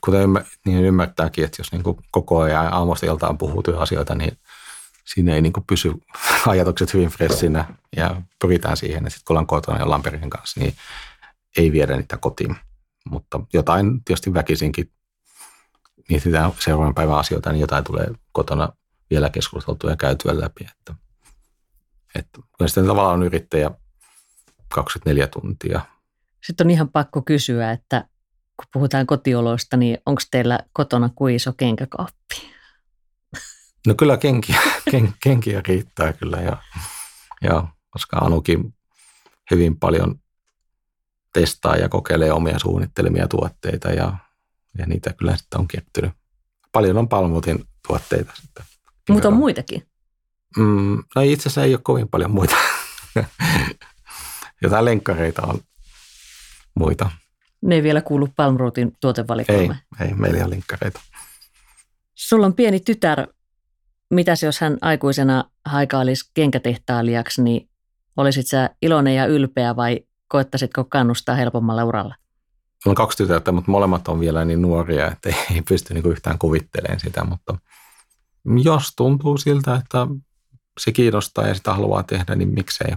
kuten 0.00 0.22
ymmär, 0.22 0.44
niin 0.66 0.84
ymmärtääkin, 0.84 1.44
että 1.44 1.60
jos 1.60 1.72
niin 1.72 1.82
kuin 1.82 1.96
koko 2.10 2.40
ajan 2.40 2.72
aamusta 2.72 3.06
iltaan 3.06 3.38
puhuu 3.38 3.62
työasioita, 3.62 4.14
niin 4.14 4.38
siinä 5.04 5.34
ei 5.34 5.42
niin 5.42 5.52
kuin 5.52 5.64
pysy 5.66 5.92
ajatukset 6.46 6.94
hyvin 6.94 7.08
freshinä 7.08 7.64
ja 7.96 8.22
pyritään 8.38 8.76
siihen, 8.76 8.98
että 8.98 9.10
sitten 9.10 9.24
kun 9.26 9.34
ollaan 9.34 9.46
kotona 9.46 9.78
ja 9.78 9.84
ollaan 9.84 10.02
perheen 10.02 10.30
kanssa, 10.30 10.60
niin 10.60 10.74
ei 11.56 11.72
viedä 11.72 11.96
niitä 11.96 12.16
kotiin. 12.16 12.56
Mutta 13.10 13.40
jotain 13.52 14.04
tietysti 14.04 14.34
väkisinkin 14.34 14.92
mietitään 16.08 16.52
seuraavan 16.58 16.94
päivän 16.94 17.18
asioita, 17.18 17.52
niin 17.52 17.60
jotain 17.60 17.84
tulee 17.84 18.10
kotona 18.32 18.68
vielä 19.10 19.30
keskusteltua 19.30 19.90
ja 19.90 19.96
käytyä 19.96 20.40
läpi. 20.40 20.64
Että, 20.64 20.94
että 22.14 22.40
kun 22.58 22.68
sitten 22.68 22.86
tavallaan 22.86 23.14
on 23.14 23.26
yrittäjä 23.26 23.70
24 24.74 25.26
tuntia. 25.26 25.80
Sitten 26.46 26.66
on 26.66 26.70
ihan 26.70 26.88
pakko 26.88 27.22
kysyä, 27.22 27.70
että 27.70 28.04
kun 28.56 28.66
puhutaan 28.72 29.06
kotioloista, 29.06 29.76
niin 29.76 29.98
onko 30.06 30.22
teillä 30.30 30.58
kotona 30.72 31.10
kuin 31.14 31.34
iso 31.34 31.52
kenkäkaappi? 31.52 32.50
No 33.86 33.94
kyllä 33.94 34.16
kenkiä, 34.16 34.60
ken, 34.90 35.14
kenkiä 35.22 35.62
riittää 35.68 36.12
kyllä 36.12 36.36
ja, 36.36 36.56
ja 37.42 37.64
koska 37.90 38.16
Anukin 38.16 38.74
hyvin 39.50 39.78
paljon 39.78 40.20
testaa 41.32 41.76
ja 41.76 41.88
kokeilee 41.88 42.32
omia 42.32 42.58
suunnittelemia 42.58 43.28
tuotteita 43.28 43.88
ja, 43.88 44.16
ja 44.78 44.86
niitä 44.86 45.12
kyllä 45.12 45.36
sitten 45.36 45.60
on 45.60 45.68
kertynyt. 45.68 46.12
Paljon 46.72 46.98
on 46.98 47.08
Palmutin 47.08 47.64
tuotteita 47.86 48.32
sitten. 48.40 48.64
Mutta 49.08 49.28
on 49.28 49.34
muitakin? 49.34 49.86
Mm, 50.56 51.02
no 51.16 51.22
itse 51.22 51.42
asiassa 51.42 51.64
ei 51.64 51.74
ole 51.74 51.80
kovin 51.82 52.08
paljon 52.08 52.30
muita. 52.30 52.56
Jotain 54.62 54.84
lenkkareita 54.84 55.42
on 55.42 55.60
muita. 56.74 57.10
Ne 57.62 57.74
ei 57.74 57.82
vielä 57.82 58.00
kuulu 58.00 58.28
Palmrootin 58.36 58.96
tuotevalikoimaan. 59.00 59.78
Ei, 60.00 60.06
ei, 60.06 60.14
meillä 60.14 60.38
ei 60.38 60.44
ole 60.44 60.50
linkkareita. 60.50 61.00
Sulla 62.14 62.46
on 62.46 62.54
pieni 62.54 62.80
tytär. 62.80 63.26
Mitäs 64.10 64.42
jos 64.42 64.60
hän 64.60 64.78
aikuisena 64.80 65.44
haikailisi 65.64 66.30
kenkätehtailijaksi, 66.34 67.42
niin 67.42 67.68
olisit 68.16 68.46
sä 68.46 68.70
iloinen 68.82 69.14
ja 69.14 69.26
ylpeä 69.26 69.76
vai 69.76 70.00
koettaisitko 70.30 70.84
kannustaa 70.84 71.34
helpommalla 71.34 71.84
uralla? 71.84 72.14
On 72.86 72.94
kaksi 72.94 73.18
tytärtä, 73.18 73.52
mutta 73.52 73.70
molemmat 73.70 74.08
on 74.08 74.20
vielä 74.20 74.44
niin 74.44 74.62
nuoria, 74.62 75.10
että 75.10 75.28
ei 75.54 75.62
pysty 75.68 75.94
niinku 75.94 76.08
yhtään 76.08 76.38
kuvittelemaan 76.38 77.00
sitä, 77.00 77.24
mutta 77.24 77.58
jos 78.64 78.92
tuntuu 78.96 79.38
siltä, 79.38 79.74
että 79.74 80.06
se 80.80 80.92
kiinnostaa 80.92 81.46
ja 81.46 81.54
sitä 81.54 81.74
haluaa 81.74 82.02
tehdä, 82.02 82.34
niin 82.34 82.48
miksei. 82.48 82.94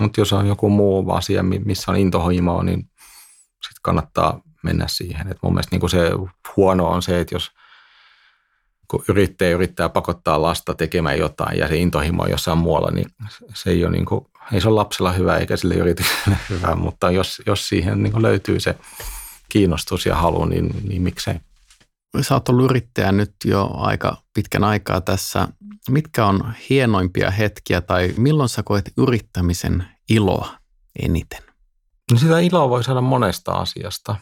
Mutta 0.00 0.20
jos 0.20 0.32
on 0.32 0.46
joku 0.46 0.70
muu 0.70 1.10
asia, 1.10 1.42
missä 1.42 1.90
on 1.90 1.96
intohimoa, 1.96 2.62
niin 2.62 2.78
sitten 3.62 3.82
kannattaa 3.82 4.40
mennä 4.62 4.84
siihen. 4.88 5.28
Et 5.28 5.38
mun 5.42 5.52
mielestä 5.52 5.76
niin 5.76 5.90
se 5.90 6.10
huono 6.56 6.88
on 6.88 7.02
se, 7.02 7.20
että 7.20 7.34
jos 7.34 7.50
kun 8.88 9.04
yrittäjä 9.08 9.54
yrittää 9.54 9.88
pakottaa 9.88 10.42
lasta 10.42 10.74
tekemään 10.74 11.18
jotain 11.18 11.58
ja 11.58 11.68
se 11.68 11.76
intohimo 11.76 12.22
on 12.22 12.30
jossain 12.30 12.58
muualla, 12.58 12.90
niin 12.90 13.06
se 13.54 13.70
ei 13.70 13.84
ole, 13.84 13.92
niin 13.92 14.04
kuin, 14.04 14.26
ei 14.52 14.60
se 14.60 14.68
ole 14.68 14.74
lapsella 14.74 15.12
hyvä 15.12 15.36
eikä 15.36 15.56
sille 15.56 15.74
yritykselle 15.74 16.36
hyvä, 16.50 16.74
mutta 16.74 17.10
jos, 17.10 17.42
jos 17.46 17.68
siihen 17.68 18.02
niin 18.02 18.22
löytyy 18.22 18.60
se 18.60 18.78
kiinnostus 19.48 20.06
ja 20.06 20.16
halu, 20.16 20.44
niin, 20.44 20.88
niin 20.88 21.02
miksei. 21.02 21.34
Sä 22.20 22.34
oot 22.34 22.48
ollut 22.48 22.70
yrittäjä 22.70 23.12
nyt 23.12 23.34
jo 23.44 23.70
aika 23.74 24.16
pitkän 24.34 24.64
aikaa 24.64 25.00
tässä. 25.00 25.48
Mitkä 25.90 26.26
on 26.26 26.54
hienoimpia 26.70 27.30
hetkiä 27.30 27.80
tai 27.80 28.14
milloin 28.16 28.48
sä 28.48 28.62
koet 28.62 28.92
yrittämisen 28.98 29.84
iloa 30.08 30.48
eniten? 31.02 31.42
No 32.12 32.18
sitä 32.18 32.38
iloa 32.38 32.68
voi 32.68 32.84
saada 32.84 33.00
monesta 33.00 33.52
asiasta. 33.52 34.16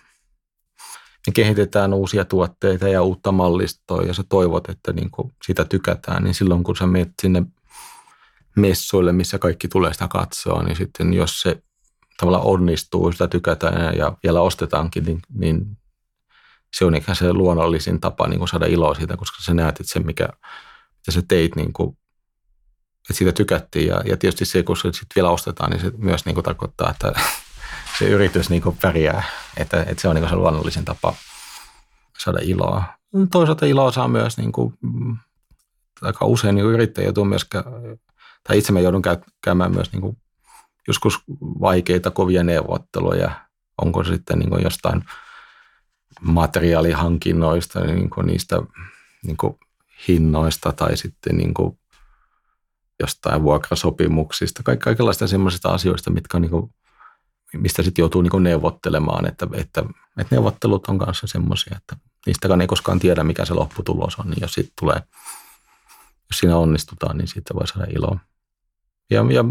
Me 1.27 1.33
kehitetään 1.35 1.95
uusia 1.95 2.25
tuotteita 2.25 2.89
ja 2.89 3.03
uutta 3.03 3.33
mallistoa 3.33 4.03
ja 4.03 4.15
sä 4.15 4.23
toivot, 4.29 4.69
että 4.69 4.93
niin 4.93 5.11
kuin 5.11 5.33
sitä 5.47 5.65
tykätään, 5.65 6.25
niin 6.25 6.35
silloin 6.35 6.65
kun 6.65 6.77
sä 6.77 6.87
menet 6.87 7.13
sinne 7.23 7.43
messuille, 8.57 9.13
missä 9.13 9.39
kaikki 9.39 9.69
tulee 9.69 9.93
sitä 9.93 10.09
katsoa, 10.09 10.63
niin 10.63 10.77
sitten 10.77 11.15
jos 11.15 11.41
se 11.41 11.63
tavallaan 12.17 12.45
onnistuu, 12.45 13.13
sitä 13.13 13.29
tykätään 13.29 13.97
ja 13.97 14.17
vielä 14.23 14.41
ostetaankin, 14.41 15.05
niin, 15.05 15.21
niin 15.35 15.79
se 16.77 16.85
on 16.85 16.95
ehkä 16.95 17.15
se 17.15 17.33
luonnollisin 17.33 18.01
tapa 18.01 18.29
niin 18.29 18.39
kuin 18.39 18.49
saada 18.49 18.67
iloa 18.67 18.95
siitä, 18.95 19.17
koska 19.17 19.43
sä 19.43 19.55
näet, 19.55 19.81
että 19.81 19.93
se, 19.93 20.01
mikä, 20.01 20.29
mitä 20.97 21.11
sä 21.11 21.23
teit, 21.29 21.57
niin 21.57 21.73
kuin, 21.73 21.97
että 23.11 23.15
siitä 23.19 23.33
tykättiin. 23.33 23.87
Ja, 23.87 24.03
ja 24.05 24.17
tietysti 24.17 24.45
se, 24.45 24.63
kun 24.63 24.77
se 24.77 24.83
sitten 24.83 25.15
vielä 25.17 25.31
ostetaan, 25.31 25.71
niin 25.71 25.81
se 25.81 25.93
myös 25.97 26.25
niin 26.25 26.35
kuin 26.35 26.45
tarkoittaa, 26.45 26.91
että 26.91 27.13
se 27.99 28.05
yritys 28.05 28.51
niin 28.51 28.63
kuin 28.63 28.77
pärjää, 28.83 29.23
että, 29.57 29.83
että 29.83 30.03
se 30.03 30.09
on 30.09 30.15
niin 30.15 30.23
kuin 30.23 30.31
se 30.31 30.37
luonnollisin 30.37 30.85
tapa 30.85 31.15
saada 32.19 32.39
iloa. 32.43 32.85
Toisaalta 33.31 33.67
iloa 33.67 33.93
saa 33.93 34.09
myös 34.09 34.39
niin 34.39 34.53
kuin, 34.53 34.75
mm, 34.81 35.17
aika 36.03 36.25
usein 36.25 36.55
niin 36.55 36.67
yrittäjä 36.67 37.07
joutuu 37.07 37.25
myös, 37.25 37.47
tai 38.49 38.59
itse 38.59 38.73
mä 38.73 38.81
joudun 38.81 39.03
käymään 39.45 39.75
myös 39.75 39.93
niin 39.93 40.01
kuin 40.01 40.17
joskus 40.89 41.19
vaikeita, 41.41 42.11
kovia 42.11 42.45
neuvotteluja. 42.45 43.31
Onko 43.83 44.05
se 44.05 44.13
sitten 44.13 44.39
niin 44.39 44.51
kuin 44.51 44.63
jostain 44.63 45.05
materiaalihankinnoista, 46.21 47.81
niin 47.81 48.11
kuin 48.11 48.27
niistä 48.27 48.63
niin 49.23 49.37
kuin 49.37 49.59
hinnoista 50.09 50.73
tai 50.73 50.97
sitten 50.97 51.37
niin 51.37 51.55
kuin 51.55 51.79
jostain 53.01 53.43
vuokrasopimuksista, 53.43 54.63
kaik- 54.63 54.81
kaikenlaista 54.81 55.27
semmoisista 55.27 55.69
asioista, 55.69 56.11
mitkä 56.11 56.39
on 56.39 56.43
niin 56.43 56.51
kuin, 56.51 56.75
mistä 57.57 57.83
sitten 57.83 58.03
joutuu 58.03 58.23
niin 58.23 58.31
kuin 58.31 58.43
neuvottelemaan, 58.43 59.29
että, 59.29 59.47
että, 59.53 59.85
että 60.19 60.35
neuvottelut 60.35 60.87
on 60.87 60.99
kanssa 60.99 61.27
semmoisia, 61.27 61.77
että 61.77 61.97
niistäkään 62.27 62.61
ei 62.61 62.67
koskaan 62.67 62.99
tiedä, 62.99 63.25
mikä 63.25 63.45
se 63.45 63.55
lopputulos 63.55 64.17
on, 64.17 64.31
niin 64.31 64.41
jos 64.41 64.53
sitten 64.53 64.75
tulee, 64.81 65.03
jos 66.31 66.39
siinä 66.39 66.57
onnistutaan, 66.57 67.19
niin 67.19 67.29
siitä 67.29 67.55
voi 67.55 67.69
saada 67.69 67.87
iloa. 67.91 68.19
Ja, 69.11 69.27
ja 69.31 69.45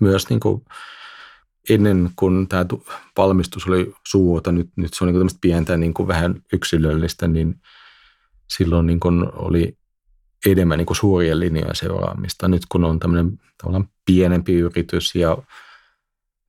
myös 0.00 0.28
niin 0.28 0.40
kuin 0.40 0.64
ennen 1.70 2.10
kuin 2.16 2.48
tämä 2.48 2.64
valmistus 3.16 3.66
oli 3.66 3.94
suuta, 4.06 4.52
nyt, 4.52 4.70
nyt 4.76 4.94
se 4.94 5.04
on 5.04 5.12
niin 5.12 5.30
pientä 5.40 5.76
niin 5.76 5.94
kuin 5.94 6.08
vähän 6.08 6.42
yksilöllistä, 6.52 7.28
niin 7.28 7.60
silloin 8.56 8.86
niin 8.86 9.00
kuin 9.00 9.32
oli 9.32 9.76
enemmän 10.46 10.78
niin 10.78 10.86
kuin 10.86 10.96
suurien 10.96 11.40
linjojen 11.40 11.74
seuraamista. 11.74 12.48
Nyt 12.48 12.62
kun 12.68 12.84
on 12.84 13.00
tämmöinen 13.00 13.40
tavallaan 13.58 13.88
pienempi 14.04 14.54
yritys 14.54 15.14
ja 15.14 15.38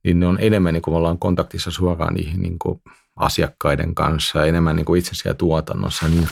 niin 0.04 0.20
ne 0.20 0.26
on 0.26 0.38
enemmän 0.40 0.74
niin 0.74 0.82
kuin 0.82 0.94
ollaan 0.94 1.18
kontaktissa 1.18 1.70
suoraan 1.70 2.14
niihin 2.14 2.42
niin 2.42 2.58
kuin 2.58 2.80
asiakkaiden 3.16 3.94
kanssa, 3.94 4.46
enemmän 4.46 4.76
niin 4.76 4.86
kuin 4.86 4.98
itse 4.98 5.14
siellä 5.14 5.34
tuotannossa, 5.34 6.08
niin 6.08 6.28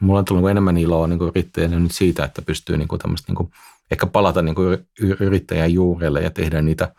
mulla 0.00 0.18
on 0.18 0.24
tullut 0.24 0.50
enemmän 0.50 0.76
iloa 0.76 1.06
niin 1.06 1.18
kuin 1.18 1.28
yrittäjänä 1.28 1.78
nyt 1.78 1.92
siitä, 1.92 2.24
että 2.24 2.42
pystyy 2.42 2.76
niin 2.76 2.88
kuin 2.88 2.98
tämmöistä 2.98 3.32
niin 3.32 3.36
kuin, 3.36 3.50
ehkä 3.90 4.06
palata 4.06 4.42
niin 4.42 4.54
kuin 4.54 4.88
yrittäjän 5.20 5.72
juurelle 5.72 6.20
ja 6.20 6.30
tehdä 6.30 6.62
niitä 6.62 6.94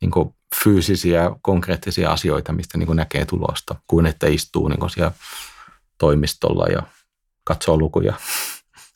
niin 0.00 0.10
kuin 0.10 0.34
fyysisiä, 0.64 1.30
konkreettisia 1.42 2.10
asioita, 2.10 2.52
mistä 2.52 2.78
niin 2.78 2.86
kuin 2.86 2.96
näkee 2.96 3.24
tulosta, 3.24 3.74
kuin 3.86 4.06
että 4.06 4.26
istuu 4.26 4.68
niin 4.68 4.80
kuin 4.80 4.90
siellä 4.90 5.12
toimistolla 5.98 6.66
ja 6.66 6.82
katsoo 7.44 7.78
lukuja. 7.78 8.14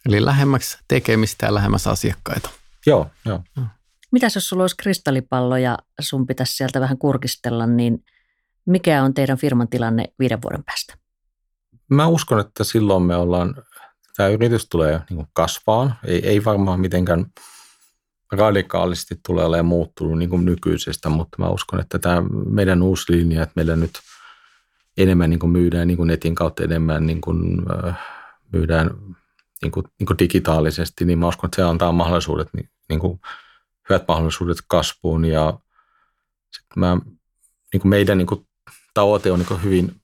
Eli 0.06 0.24
lähemmäksi 0.24 0.78
tekemistä 0.88 1.46
ja 1.46 1.54
lähemmäs 1.54 1.86
asiakkaita. 1.86 2.50
Joo, 2.86 3.10
joo. 3.24 3.40
Mitäs 4.12 4.34
jos 4.34 4.48
sulla 4.48 4.62
olisi 4.62 4.76
kristallipallo 4.76 5.56
ja 5.56 5.78
sun 6.00 6.26
pitäisi 6.26 6.56
sieltä 6.56 6.80
vähän 6.80 6.98
kurkistella, 6.98 7.66
niin 7.66 8.04
mikä 8.66 9.02
on 9.02 9.14
teidän 9.14 9.38
firman 9.38 9.68
tilanne 9.68 10.04
viiden 10.18 10.42
vuoden 10.42 10.64
päästä? 10.64 10.94
Mä 11.90 12.06
uskon, 12.06 12.40
että 12.40 12.64
silloin 12.64 13.02
me 13.02 13.16
ollaan, 13.16 13.54
tämä 14.16 14.28
yritys 14.28 14.68
tulee 14.68 15.00
niin 15.10 15.26
kasvaan, 15.32 15.94
ei, 16.04 16.28
ei 16.28 16.44
varmaan 16.44 16.80
mitenkään 16.80 17.26
radikaalisti 18.32 19.20
tulee 19.26 19.44
olemaan 19.44 19.66
muuttunut 19.66 20.18
niin 20.18 20.30
kuin 20.30 20.44
nykyisestä, 20.44 21.08
mutta 21.08 21.36
mä 21.38 21.48
uskon, 21.48 21.80
että 21.80 21.98
tämä 21.98 22.22
meidän 22.50 22.82
uusi 22.82 23.12
linja, 23.12 23.42
että 23.42 23.52
meillä 23.56 23.76
nyt 23.76 23.98
enemmän 24.98 25.30
niin 25.30 25.40
kuin 25.40 25.50
myydään 25.50 25.88
niin 25.88 25.96
kuin 25.96 26.06
netin 26.06 26.34
kautta 26.34 26.64
enemmän 26.64 27.06
niin 27.06 27.20
kuin, 27.20 27.62
äh, 27.86 27.98
myydään 28.52 28.90
niin 29.62 29.72
kuin, 29.72 29.86
niin 29.98 30.06
kuin 30.06 30.18
digitaalisesti, 30.18 31.04
niin 31.04 31.18
mä 31.18 31.28
uskon, 31.28 31.48
että 31.48 31.56
se 31.56 31.62
antaa 31.62 31.92
mahdollisuudet, 31.92 32.48
niin, 32.52 32.70
niin 32.88 33.00
kuin, 33.00 33.20
hyvät 33.88 34.04
mahdollisuudet 34.08 34.58
kasvuun. 34.66 35.24
Ja 35.24 35.58
sitten 36.56 36.80
mä, 36.80 36.98
niin 37.72 37.80
kuin 37.80 37.88
meidän 37.88 38.18
niin 38.18 38.26
kuin, 38.26 38.46
tavoite 38.94 39.32
on 39.32 39.38
niin 39.38 39.48
kuin 39.48 39.62
hyvin 39.62 40.00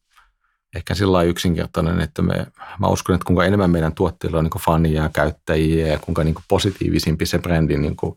ehkä 0.77 0.95
sillä 0.95 1.23
yksinkertainen, 1.23 2.01
että 2.01 2.23
me, 2.23 2.47
mä 2.79 2.87
uskon, 2.87 3.15
että 3.15 3.25
kuinka 3.27 3.45
enemmän 3.45 3.71
meidän 3.71 3.95
tuotteilla 3.95 4.39
on 4.39 4.45
niin 4.45 4.63
fania 4.65 5.03
ja 5.03 5.11
käyttäjiä 5.13 5.87
ja 5.87 5.99
kuinka 5.99 6.25
niin 6.25 6.35
positiivisimpi 6.49 7.27
se 7.27 7.39
brändi, 7.39 7.77
niin 7.77 7.97
kuin, 7.97 8.17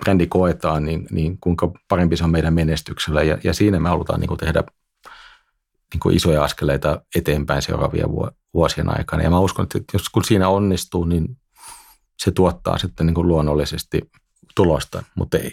brändi 0.00 0.26
koetaan, 0.26 0.84
niin, 0.84 1.06
niin 1.10 1.38
kuinka 1.40 1.72
parempi 1.88 2.16
se 2.16 2.24
on 2.24 2.30
meidän 2.30 2.54
menestyksellä. 2.54 3.22
Ja, 3.22 3.38
ja 3.44 3.54
siinä 3.54 3.80
me 3.80 3.88
halutaan 3.88 4.20
niin 4.20 4.38
tehdä 4.38 4.64
niin 5.92 6.00
kuin 6.00 6.16
isoja 6.16 6.44
askeleita 6.44 7.02
eteenpäin 7.14 7.62
seuraavia 7.62 8.06
vuosien 8.54 8.98
aikana. 8.98 9.22
Ja 9.22 9.30
mä 9.30 9.38
uskon, 9.38 9.64
että 9.64 9.92
jos 9.92 10.08
kun 10.08 10.24
siinä 10.24 10.48
onnistuu, 10.48 11.04
niin 11.04 11.36
se 12.18 12.30
tuottaa 12.30 12.78
sitten 12.78 13.06
niin 13.06 13.14
kuin 13.14 13.28
luonnollisesti 13.28 14.10
tulosta. 14.54 15.02
Mutta 15.14 15.38
ei, 15.38 15.52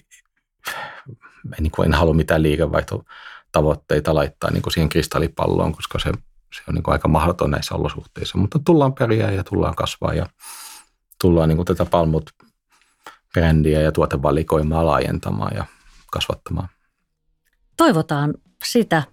en, 1.57 1.63
niin 1.63 1.71
kuin, 1.71 1.85
en 1.85 1.93
halua 1.93 2.13
mitään 2.13 2.43
liikevaihtotavoitteita 2.43 4.15
laittaa 4.15 4.51
niin 4.51 4.61
kuin 4.61 4.73
siihen 4.73 4.89
kristallipalloon, 4.89 5.71
koska 5.71 5.99
se, 5.99 6.11
se 6.55 6.61
on 6.67 6.75
niin 6.75 6.83
kuin 6.83 6.93
aika 6.93 7.07
mahdoton 7.07 7.51
näissä 7.51 7.75
olosuhteissa. 7.75 8.37
Mutta 8.37 8.59
tullaan 8.65 8.93
periä 8.93 9.31
ja 9.31 9.43
tullaan 9.43 9.75
kasvaa 9.75 10.13
ja 10.13 10.25
tullaan 11.21 11.49
niin 11.49 11.57
kuin 11.57 11.65
tätä 11.65 11.85
palmut 11.85 12.29
brändiä 13.33 13.81
ja 13.81 13.91
tuotevalikoimaa 13.91 14.85
laajentamaan 14.85 15.55
ja 15.55 15.65
kasvattamaan. 16.11 16.69
Toivotaan 17.77 18.33
sitä. 18.63 19.03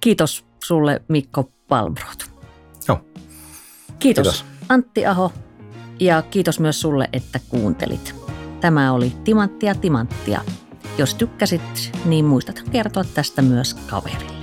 Kiitos 0.00 0.46
sulle 0.64 1.02
Mikko 1.08 1.52
Palmroth. 1.68 2.30
Joo. 2.88 3.04
Kiitos, 3.98 4.24
Kiitos 4.24 4.44
Antti 4.68 5.06
Aho 5.06 5.32
ja 6.00 6.22
kiitos 6.22 6.60
myös 6.60 6.80
sulle, 6.80 7.08
että 7.12 7.40
kuuntelit. 7.48 8.14
Tämä 8.60 8.92
oli 8.92 9.12
Timanttia 9.24 9.74
Timanttia. 9.74 10.40
Jos 10.98 11.14
tykkäsit, 11.14 11.92
niin 12.04 12.24
muistat 12.24 12.62
kertoa 12.72 13.04
tästä 13.14 13.42
myös 13.42 13.74
kaverille. 13.74 14.39